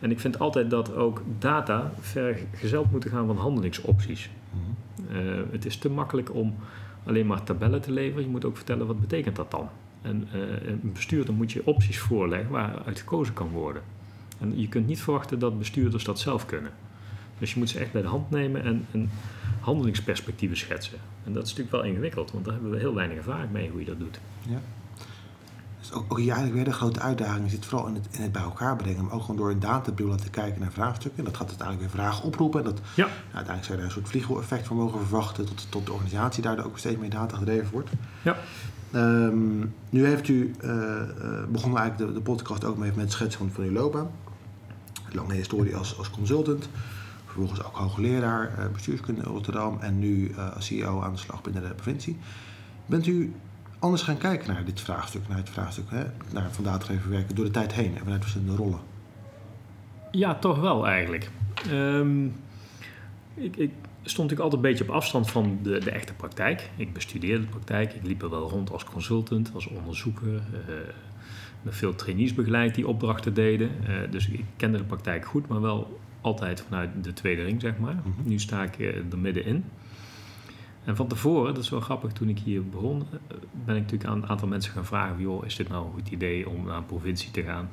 En 0.00 0.10
ik 0.10 0.20
vind 0.20 0.38
altijd 0.38 0.70
dat 0.70 0.94
ook 0.94 1.22
data 1.38 1.92
vergezeld 2.00 2.90
moeten 2.90 3.10
gaan 3.10 3.26
van 3.26 3.36
handelingsopties. 3.36 4.30
Mhm. 4.50 5.16
Eh, 5.16 5.22
het 5.50 5.64
is 5.64 5.76
te 5.76 5.90
makkelijk 5.90 6.34
om 6.34 6.54
alleen 7.04 7.26
maar 7.26 7.42
tabellen 7.42 7.80
te 7.80 7.92
leveren. 7.92 8.24
Je 8.24 8.30
moet 8.30 8.44
ook 8.44 8.56
vertellen 8.56 8.86
wat 8.86 9.00
betekent 9.00 9.36
dat 9.36 9.50
dan. 9.50 9.68
En 10.02 10.28
eh, 10.32 10.68
een 10.68 10.92
bestuurder 10.92 11.34
moet 11.34 11.52
je 11.52 11.66
opties 11.66 11.98
voorleggen 11.98 12.50
waaruit 12.50 12.98
gekozen 13.00 13.34
kan 13.34 13.48
worden. 13.48 13.82
En 14.40 14.58
je 14.60 14.68
kunt 14.68 14.86
niet 14.86 15.00
verwachten 15.00 15.38
dat 15.38 15.58
bestuurders 15.58 16.04
dat 16.04 16.20
zelf 16.20 16.46
kunnen. 16.46 16.70
Dus 17.38 17.52
je 17.52 17.58
moet 17.58 17.70
ze 17.70 17.78
echt 17.78 17.92
bij 17.92 18.02
de 18.02 18.08
hand 18.08 18.30
nemen 18.30 18.64
en, 18.64 18.86
en 18.92 19.10
handelingsperspectieven 19.60 20.56
schetsen. 20.56 20.98
En 21.24 21.32
dat 21.32 21.42
is 21.42 21.48
natuurlijk 21.48 21.76
wel 21.76 21.92
ingewikkeld, 21.92 22.30
want 22.30 22.44
daar 22.44 22.54
hebben 22.54 22.70
we 22.72 22.78
heel 22.78 22.94
weinig 22.94 23.16
ervaring 23.16 23.52
mee 23.52 23.70
hoe 23.70 23.80
je 23.80 23.86
dat 23.86 23.98
doet. 23.98 24.20
Ja. 24.48 24.60
Dus 25.82 25.92
ook, 25.92 26.04
ook 26.08 26.18
hier 26.18 26.32
eigenlijk 26.32 26.54
weer 26.54 26.64
de 26.72 26.78
grote 26.78 27.00
uitdaging 27.00 27.50
zit 27.50 27.64
vooral 27.66 27.88
in 27.88 27.94
het, 27.94 28.06
in 28.10 28.22
het 28.22 28.32
bij 28.32 28.42
elkaar 28.42 28.76
brengen, 28.76 29.04
maar 29.04 29.14
ook 29.14 29.20
gewoon 29.20 29.36
door 29.36 29.50
een 29.50 29.60
databril 29.60 30.16
te 30.16 30.30
kijken 30.30 30.60
naar 30.60 30.72
vraagstukken. 30.72 31.18
En 31.18 31.24
dat 31.24 31.36
gaat 31.36 31.48
uiteindelijk 31.48 31.92
weer 31.92 32.02
vragen 32.02 32.24
oproepen. 32.24 32.60
En 32.60 32.66
dat, 32.66 32.78
Ja. 32.94 33.06
ja, 33.06 33.12
uiteindelijk 33.24 33.64
zou 33.64 33.70
je 33.72 33.76
daar 33.76 33.84
een 33.84 33.90
soort 33.90 34.08
vliegeleffect 34.08 34.66
van 34.66 34.76
mogen 34.76 35.00
verwachten, 35.00 35.44
tot, 35.44 35.66
tot 35.70 35.86
de 35.86 35.92
organisatie 35.92 36.42
daardoor 36.42 36.64
ook 36.64 36.78
steeds 36.78 36.98
meer 36.98 37.10
data 37.10 37.36
gedreven 37.36 37.72
wordt. 37.72 37.90
Ja. 38.22 38.36
Ehm, 38.90 39.58
nu 39.90 40.06
heeft 40.06 40.28
u, 40.28 40.54
eh, 40.60 40.70
begonnen 41.48 41.80
eigenlijk 41.80 41.96
de, 41.98 42.12
de 42.12 42.20
podcast 42.20 42.64
ook 42.64 42.76
mee 42.76 42.90
met 42.90 43.00
het 43.00 43.12
schetsen 43.12 43.40
van, 43.40 43.50
van 43.50 43.64
uw 43.64 43.72
loopbaan. 43.72 44.10
Lange 45.12 45.34
historie 45.34 45.76
als, 45.76 45.98
als 45.98 46.10
consultant. 46.10 46.68
Vervolgens 47.24 47.64
ook 47.64 47.76
hoogleraar 47.76 48.58
eh, 48.58 48.64
bestuurskunde 48.72 49.20
in 49.20 49.28
Rotterdam. 49.28 49.78
En 49.80 49.98
nu 49.98 50.34
als 50.54 50.66
CEO 50.66 51.02
aan 51.02 51.12
de 51.12 51.18
slag 51.18 51.42
binnen 51.42 51.62
de 51.62 51.74
provincie. 51.74 52.18
Bent 52.86 53.06
u 53.06 53.32
anders 53.82 54.02
gaan 54.02 54.18
kijken 54.18 54.54
naar 54.54 54.64
dit 54.64 54.80
vraagstuk? 54.80 55.28
Naar 55.28 55.36
het 55.36 55.50
vraagstuk 55.50 55.90
hè, 55.90 56.04
naar 56.32 56.52
van 56.52 56.64
datadreven 56.64 57.10
werken 57.10 57.34
door 57.34 57.44
de 57.44 57.50
tijd 57.50 57.72
heen 57.72 57.94
en 57.94 58.02
vanuit 58.02 58.20
verschillende 58.20 58.56
rollen? 58.56 58.80
Ja, 60.10 60.34
toch 60.34 60.60
wel 60.60 60.86
eigenlijk. 60.86 61.30
Ehm, 61.70 62.24
ik, 63.34 63.56
ik 63.56 63.70
stond 64.02 64.30
natuurlijk 64.30 64.40
altijd 64.40 64.62
een 64.62 64.70
beetje 64.70 64.84
op 64.84 64.90
afstand 64.90 65.30
van 65.30 65.58
de, 65.62 65.78
de 65.78 65.90
echte 65.90 66.12
praktijk. 66.14 66.70
Ik 66.76 66.92
bestudeerde 66.92 67.40
de 67.40 67.50
praktijk. 67.50 67.92
Ik 67.92 68.06
liep 68.06 68.22
er 68.22 68.30
wel 68.30 68.48
rond 68.48 68.70
als 68.70 68.84
consultant, 68.84 69.50
als 69.54 69.66
onderzoeker. 69.66 70.34
eh 70.34 70.74
met 71.62 71.76
veel 71.76 71.94
trainees 71.94 72.34
begeleid 72.34 72.74
die 72.74 72.88
opdrachten 72.88 73.34
deden. 73.34 73.70
Eh, 73.86 73.94
dus 74.10 74.28
ik 74.28 74.44
kende 74.56 74.78
de 74.78 74.84
praktijk 74.84 75.24
goed, 75.24 75.48
maar 75.48 75.60
wel 75.60 76.00
altijd 76.20 76.60
vanuit 76.60 76.90
de 77.02 77.12
tweede 77.12 77.42
ring, 77.42 77.60
zeg 77.60 77.78
maar. 77.78 77.94
Mhm. 77.94 78.28
Nu 78.28 78.38
sta 78.38 78.62
ik 78.62 78.78
eh, 78.78 78.96
er 78.96 79.18
middenin. 79.18 79.64
En 80.84 80.96
van 80.96 81.08
tevoren, 81.08 81.54
dat 81.54 81.62
is 81.62 81.70
wel 81.70 81.80
grappig, 81.80 82.12
toen 82.12 82.28
ik 82.28 82.38
hier 82.38 82.68
begon, 82.68 83.00
eh, 83.00 83.36
ben 83.64 83.76
ik 83.76 83.82
natuurlijk 83.82 84.10
aan 84.10 84.22
een 84.22 84.28
aantal 84.28 84.48
mensen 84.48 84.72
gaan 84.72 84.84
vragen: 84.84 85.20
joh, 85.20 85.44
is 85.44 85.56
dit 85.56 85.68
nou 85.68 85.86
een 85.86 85.92
goed 85.92 86.10
idee 86.10 86.48
om 86.48 86.64
naar 86.64 86.76
een 86.76 86.86
provincie 86.86 87.30
te 87.30 87.42
gaan? 87.42 87.70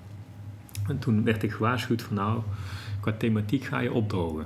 En 0.88 1.00
toen 1.00 1.24
werd 1.24 1.43
ik 1.43 1.52
gewaarschuwd 1.52 2.02
van 2.02 2.15
nou, 2.15 2.41
qua 3.00 3.12
thematiek 3.12 3.63
ga 3.63 3.80
je 3.80 3.93
opdrogen. 3.93 4.45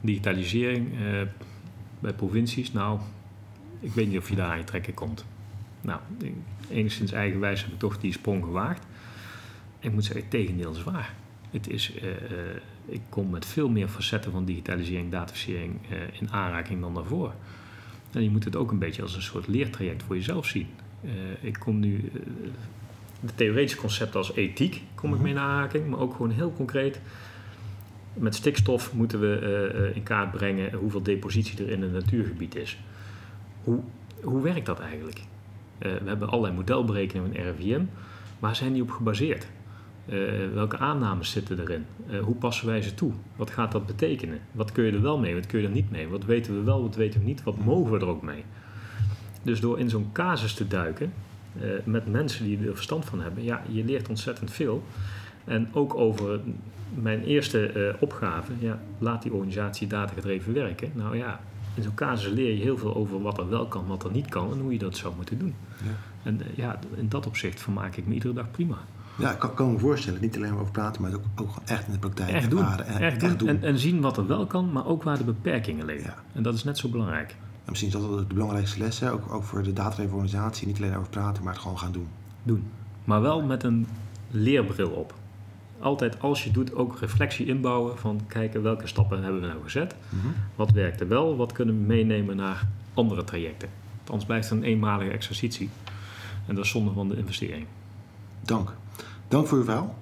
Digitalisering 0.00 0.92
eh, 0.92 1.22
bij 1.98 2.12
provincies, 2.12 2.72
nou, 2.72 3.00
ik 3.80 3.92
weet 3.92 4.08
niet 4.08 4.18
of 4.18 4.28
je 4.28 4.34
daar 4.34 4.50
aan 4.50 4.58
je 4.58 4.64
trekken 4.64 4.94
komt. 4.94 5.24
Nou, 5.80 6.00
enigszins 6.70 7.12
eigenwijs 7.12 7.62
heb 7.62 7.72
ik 7.72 7.78
toch 7.78 7.98
die 7.98 8.12
sprong 8.12 8.44
gewaagd. 8.44 8.86
Ik 9.78 9.92
moet 9.92 10.04
zeggen, 10.04 10.28
tegendeel 10.28 10.70
is 10.70 10.82
waar. 10.82 11.14
Het 11.50 11.68
is, 11.68 11.94
eh, 11.94 12.10
eh, 12.10 12.56
ik 12.86 13.00
kom 13.08 13.30
met 13.30 13.46
veel 13.46 13.68
meer 13.68 13.88
facetten 13.88 14.32
van 14.32 14.44
digitalisering, 14.44 15.10
datafisering 15.10 15.74
eh, 15.90 16.20
in 16.20 16.30
aanraking 16.30 16.80
dan 16.80 16.94
daarvoor. 16.94 17.34
En 18.12 18.22
je 18.22 18.30
moet 18.30 18.44
het 18.44 18.56
ook 18.56 18.70
een 18.70 18.78
beetje 18.78 19.02
als 19.02 19.16
een 19.16 19.22
soort 19.22 19.46
leertraject 19.46 20.02
voor 20.02 20.16
jezelf 20.16 20.46
zien. 20.46 20.66
Eh, 21.04 21.10
ik 21.40 21.56
kom 21.58 21.80
nu 21.80 22.10
eh, 22.14 22.20
de 23.20 23.34
theoretische 23.34 23.78
concepten 23.78 24.18
als 24.18 24.34
ethiek 24.34 24.82
kom 24.94 25.14
ik 25.14 25.20
mee 25.20 25.32
in 25.32 25.38
aanraking, 25.38 25.90
maar 25.90 25.98
ook 25.98 26.12
gewoon 26.12 26.30
heel 26.30 26.52
concreet. 26.52 27.00
Met 28.14 28.34
stikstof 28.34 28.92
moeten 28.92 29.20
we 29.20 29.38
eh, 29.38 29.86
eh, 29.86 29.96
in 29.96 30.02
kaart 30.02 30.30
brengen 30.30 30.72
hoeveel 30.72 31.02
depositie 31.02 31.64
er 31.64 31.70
in 31.70 31.82
een 31.82 31.92
natuurgebied 31.92 32.54
is. 32.54 32.78
Hoe, 33.64 33.80
hoe 34.22 34.42
werkt 34.42 34.66
dat 34.66 34.80
eigenlijk? 34.80 35.20
Eh, 35.78 35.92
we 35.92 36.08
hebben 36.08 36.28
allerlei 36.28 36.54
modelberekeningen 36.54 37.34
van 37.34 37.42
RIVM. 37.42 37.82
Waar 38.38 38.56
zijn 38.56 38.72
die 38.72 38.82
op 38.82 38.90
gebaseerd? 38.90 39.46
Eh, 40.08 40.18
welke 40.54 40.78
aannames 40.78 41.30
zitten 41.30 41.60
erin? 41.60 41.86
Eh, 42.10 42.20
hoe 42.20 42.34
passen 42.34 42.66
wij 42.66 42.82
ze 42.82 42.94
toe? 42.94 43.12
Wat 43.36 43.50
gaat 43.50 43.72
dat 43.72 43.86
betekenen? 43.86 44.38
Wat 44.52 44.72
kun 44.72 44.84
je 44.84 44.92
er 44.92 45.02
wel 45.02 45.18
mee? 45.18 45.34
Wat 45.34 45.46
kun 45.46 45.60
je 45.60 45.66
er 45.66 45.72
niet 45.72 45.90
mee? 45.90 46.08
Wat 46.08 46.24
weten 46.24 46.54
we 46.54 46.62
wel? 46.62 46.82
Wat 46.82 46.96
weten 46.96 47.20
we 47.20 47.26
niet? 47.26 47.42
Wat 47.42 47.64
mogen 47.64 47.92
we 47.92 47.98
er 47.98 48.06
ook 48.06 48.22
mee? 48.22 48.44
Dus 49.42 49.60
door 49.60 49.78
in 49.78 49.90
zo'n 49.90 50.12
casus 50.12 50.54
te 50.54 50.66
duiken 50.66 51.12
eh, 51.60 51.68
met 51.84 52.06
mensen 52.06 52.44
die 52.44 52.66
er 52.66 52.74
verstand 52.74 53.04
van 53.04 53.20
hebben, 53.20 53.44
ja, 53.44 53.62
je 53.68 53.84
leert 53.84 54.08
ontzettend 54.08 54.50
veel. 54.50 54.84
En 55.44 55.68
ook 55.72 55.94
over 55.94 56.40
mijn 56.94 57.24
eerste 57.24 57.66
eh, 57.66 58.02
opgave, 58.02 58.52
ja, 58.58 58.80
laat 58.98 59.22
die 59.22 59.32
organisatie 59.32 59.86
datagedreven 59.86 60.54
werken. 60.54 60.90
Nou 60.94 61.16
ja, 61.16 61.40
in 61.74 61.82
zo'n 61.82 61.94
casus 61.94 62.32
leer 62.32 62.54
je 62.54 62.62
heel 62.62 62.78
veel 62.78 62.94
over 62.94 63.22
wat 63.22 63.38
er 63.38 63.48
wel 63.48 63.66
kan, 63.66 63.86
wat 63.86 64.04
er 64.04 64.10
niet 64.10 64.28
kan 64.28 64.52
en 64.52 64.58
hoe 64.58 64.72
je 64.72 64.78
dat 64.78 64.96
zou 64.96 65.14
moeten 65.16 65.38
doen. 65.38 65.54
Ja. 65.84 65.90
En 66.22 66.40
ja, 66.54 66.78
in 66.96 67.08
dat 67.08 67.26
opzicht 67.26 67.60
vermaak 67.60 67.96
ik 67.96 68.06
me 68.06 68.14
iedere 68.14 68.34
dag 68.34 68.50
prima. 68.50 68.78
Ja, 69.18 69.32
ik 69.32 69.38
kan, 69.38 69.54
kan 69.54 69.72
me 69.72 69.78
voorstellen. 69.78 70.20
Niet 70.20 70.36
alleen 70.36 70.50
maar 70.50 70.60
over 70.60 70.72
praten, 70.72 71.02
maar 71.02 71.14
ook, 71.14 71.24
ook 71.36 71.50
echt 71.64 71.86
in 71.86 71.92
de 71.92 71.98
praktijk 71.98 72.30
Echt 72.30 72.50
doen. 72.50 72.60
ervaren. 72.60 72.86
En, 72.86 73.00
Echt 73.00 73.38
doen. 73.38 73.48
En, 73.48 73.62
en 73.62 73.78
zien 73.78 74.00
wat 74.00 74.16
er 74.16 74.26
wel 74.26 74.46
kan, 74.46 74.72
maar 74.72 74.86
ook 74.86 75.02
waar 75.02 75.18
de 75.18 75.24
beperkingen 75.24 75.86
liggen. 75.86 76.10
Ja. 76.10 76.16
En 76.32 76.42
dat 76.42 76.54
is 76.54 76.64
net 76.64 76.78
zo 76.78 76.88
belangrijk. 76.88 77.30
En 77.30 77.74
misschien 77.74 77.88
is 77.88 78.08
dat 78.08 78.28
de 78.28 78.34
belangrijkste 78.34 78.78
les, 78.78 79.00
hè? 79.00 79.12
Ook, 79.12 79.32
ook 79.32 79.44
voor 79.44 79.62
de 79.62 79.72
datadreven 79.72 80.12
organisatie. 80.12 80.66
Niet 80.66 80.76
alleen 80.76 80.96
over 80.96 81.08
praten, 81.10 81.42
maar 81.42 81.52
het 81.52 81.62
gewoon 81.62 81.78
gaan 81.78 81.92
doen. 81.92 82.08
Doen. 82.42 82.64
Maar 83.04 83.20
wel 83.20 83.42
met 83.42 83.62
een 83.62 83.86
leerbril 84.30 84.90
op. 84.90 85.14
Altijd 85.80 86.20
als 86.20 86.44
je 86.44 86.50
doet 86.50 86.74
ook 86.74 86.98
reflectie 86.98 87.46
inbouwen 87.46 87.98
van 87.98 88.20
kijken 88.26 88.62
welke 88.62 88.86
stappen 88.86 89.22
hebben 89.22 89.40
we 89.40 89.46
nou 89.46 89.62
gezet. 89.62 89.94
Mhm. 90.08 90.26
Wat 90.56 90.70
werkte 90.70 91.06
wel, 91.06 91.36
wat 91.36 91.52
kunnen 91.52 91.74
we 91.78 91.86
meenemen 91.86 92.36
naar 92.36 92.66
andere 92.94 93.24
trajecten. 93.24 93.68
Want 93.96 94.10
Anders 94.10 94.26
blijft 94.26 94.48
het 94.48 94.58
een 94.58 94.64
eenmalige 94.64 95.10
exercitie. 95.10 95.70
En 96.46 96.54
dat 96.54 96.64
is 96.64 96.70
zonde 96.70 96.92
van 96.92 97.08
de 97.08 97.16
investering. 97.16 97.66
Dank. 98.42 98.72
Dank 99.28 99.46
voor 99.46 99.58
uw 99.58 99.64
verhaal. 99.64 99.94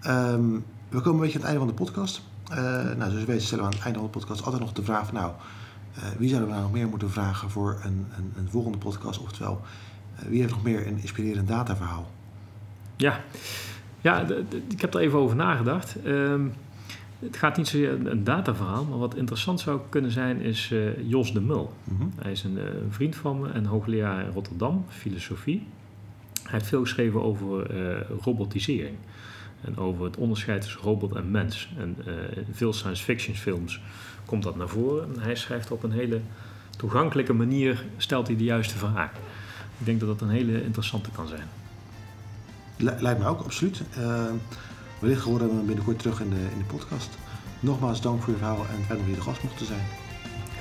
Ehm, 0.00 0.52
we 0.88 1.00
komen 1.00 1.12
een 1.12 1.20
beetje 1.20 1.38
aan 1.38 1.44
het 1.44 1.50
einde 1.50 1.58
van 1.58 1.68
de 1.68 1.74
podcast. 1.74 2.22
Eh, 2.50 2.56
nou, 2.56 2.96
zoals 2.96 3.12
we 3.12 3.24
weten 3.24 3.46
stellen 3.46 3.64
we 3.64 3.70
aan 3.70 3.76
het 3.76 3.84
einde 3.84 3.98
van 3.98 4.08
de 4.08 4.18
podcast 4.18 4.44
altijd 4.44 4.62
nog 4.62 4.72
de 4.72 4.82
vraag 4.82 5.06
van... 5.06 5.14
nou, 5.14 5.32
eh, 5.94 6.02
wie 6.18 6.28
zouden 6.28 6.48
we 6.48 6.54
nou 6.54 6.66
nog 6.66 6.76
meer 6.76 6.88
moeten 6.88 7.10
vragen 7.10 7.50
voor 7.50 7.80
een, 7.84 8.06
een, 8.16 8.32
een 8.36 8.48
volgende 8.50 8.78
podcast? 8.78 9.20
Oftewel, 9.20 9.60
eh, 10.16 10.24
wie 10.28 10.40
heeft 10.40 10.52
nog 10.52 10.62
meer 10.62 10.86
een 10.86 10.98
inspirerend 11.00 11.48
dataverhaal? 11.48 12.10
Ja, 12.96 13.20
Ja, 14.00 14.26
ik 14.68 14.80
heb 14.80 14.94
er 14.94 15.00
even 15.00 15.18
over 15.18 15.36
nagedacht. 15.36 16.02
Ehm, 16.02 16.46
het 17.18 17.36
gaat 17.36 17.56
niet 17.56 17.68
zozeer 17.68 18.06
een 18.06 18.24
dataverhaal, 18.24 18.84
maar 18.84 18.98
wat 18.98 19.14
interessant 19.14 19.60
zou 19.60 19.80
kunnen 19.88 20.10
zijn 20.10 20.40
is 20.40 20.70
uh, 20.70 21.08
Jos 21.08 21.32
de 21.32 21.40
Mul. 21.40 21.72
Mhm. 21.84 22.04
Hij 22.16 22.32
is 22.32 22.44
een 22.44 22.56
uh, 22.58 22.64
vriend 22.88 23.16
van 23.16 23.40
me 23.40 23.48
en 23.48 23.64
hoogleraar 23.64 24.24
in 24.24 24.32
Rotterdam, 24.32 24.84
filosofie. 24.88 25.66
Hij 26.50 26.58
heeft 26.58 26.70
veel 26.70 26.80
geschreven 26.80 27.22
over 27.22 27.74
uh, 27.74 28.00
robotisering 28.22 28.96
en 29.60 29.76
over 29.76 30.04
het 30.04 30.16
onderscheid 30.16 30.62
tussen 30.62 30.80
robot 30.80 31.14
en 31.14 31.30
mens. 31.30 31.68
En 31.78 31.96
in 32.34 32.46
veel 32.52 32.72
science 32.72 33.02
fiction 33.02 33.34
films 33.34 33.80
komt 34.24 34.42
dat 34.42 34.56
naar 34.56 34.68
voren. 34.68 35.14
En 35.14 35.22
hij 35.22 35.34
schrijft 35.34 35.70
op 35.70 35.82
een 35.82 35.92
hele 35.92 36.20
toegankelijke 36.76 37.32
manier, 37.32 37.84
stelt 37.96 38.26
hij 38.26 38.36
de 38.36 38.44
juiste 38.44 38.78
vraag. 38.78 39.10
Ik 39.78 39.86
denk 39.86 40.00
dat 40.00 40.08
dat 40.08 40.20
een 40.20 40.34
hele 40.34 40.64
interessante 40.64 41.10
kan 41.10 41.28
zijn. 41.28 41.48
Lijkt 42.76 43.20
me 43.20 43.26
ook, 43.26 43.40
absoluut. 43.40 43.82
Wellicht 45.00 45.22
horen 45.22 45.48
we 45.48 45.54
hem 45.54 45.66
binnenkort 45.66 45.98
terug 45.98 46.20
in 46.20 46.30
de, 46.30 46.46
in 46.52 46.58
de 46.58 46.64
podcast. 46.64 47.18
Nogmaals 47.60 48.00
dank 48.00 48.22
voor 48.22 48.32
je 48.32 48.38
verhaal 48.38 48.66
en 48.66 48.84
fijn 48.84 48.98
om 48.98 49.04
hier 49.04 49.14
de 49.14 49.20
gast 49.20 49.42
mocht 49.42 49.58
te 49.58 49.64
zijn. 49.64 49.84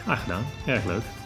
Graag 0.04 0.22
gedaan, 0.22 0.44
erg 0.66 0.86
leuk. 0.86 1.19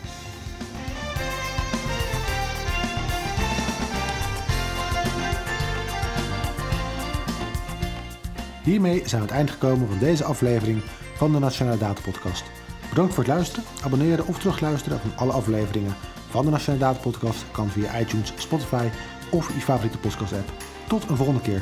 Hiermee 8.63 8.97
zijn 8.97 9.10
we 9.10 9.15
aan 9.15 9.21
het 9.21 9.32
eind 9.32 9.52
gekomen 9.52 9.88
van 9.88 9.97
deze 9.99 10.23
aflevering 10.23 10.82
van 11.15 11.32
de 11.32 11.39
Nationale 11.39 11.78
Data 11.78 12.02
Podcast. 12.02 12.43
Bedankt 12.89 13.13
voor 13.13 13.23
het 13.23 13.34
luisteren. 13.34 13.63
Abonneren 13.84 14.28
of 14.28 14.38
terugluisteren 14.38 14.99
van 14.99 15.12
alle 15.15 15.32
afleveringen 15.32 15.95
van 16.30 16.45
de 16.45 16.52
Nationale 16.52 16.84
Data 16.84 16.99
Podcast 16.99 17.45
kan 17.52 17.69
via 17.69 17.99
iTunes, 17.99 18.34
Spotify 18.36 18.88
of 19.32 19.54
je 19.54 19.62
favoriete 19.62 19.97
podcast 19.97 20.34
app. 20.34 20.52
Tot 20.88 21.10
een 21.10 21.15
volgende 21.15 21.41
keer. 21.41 21.62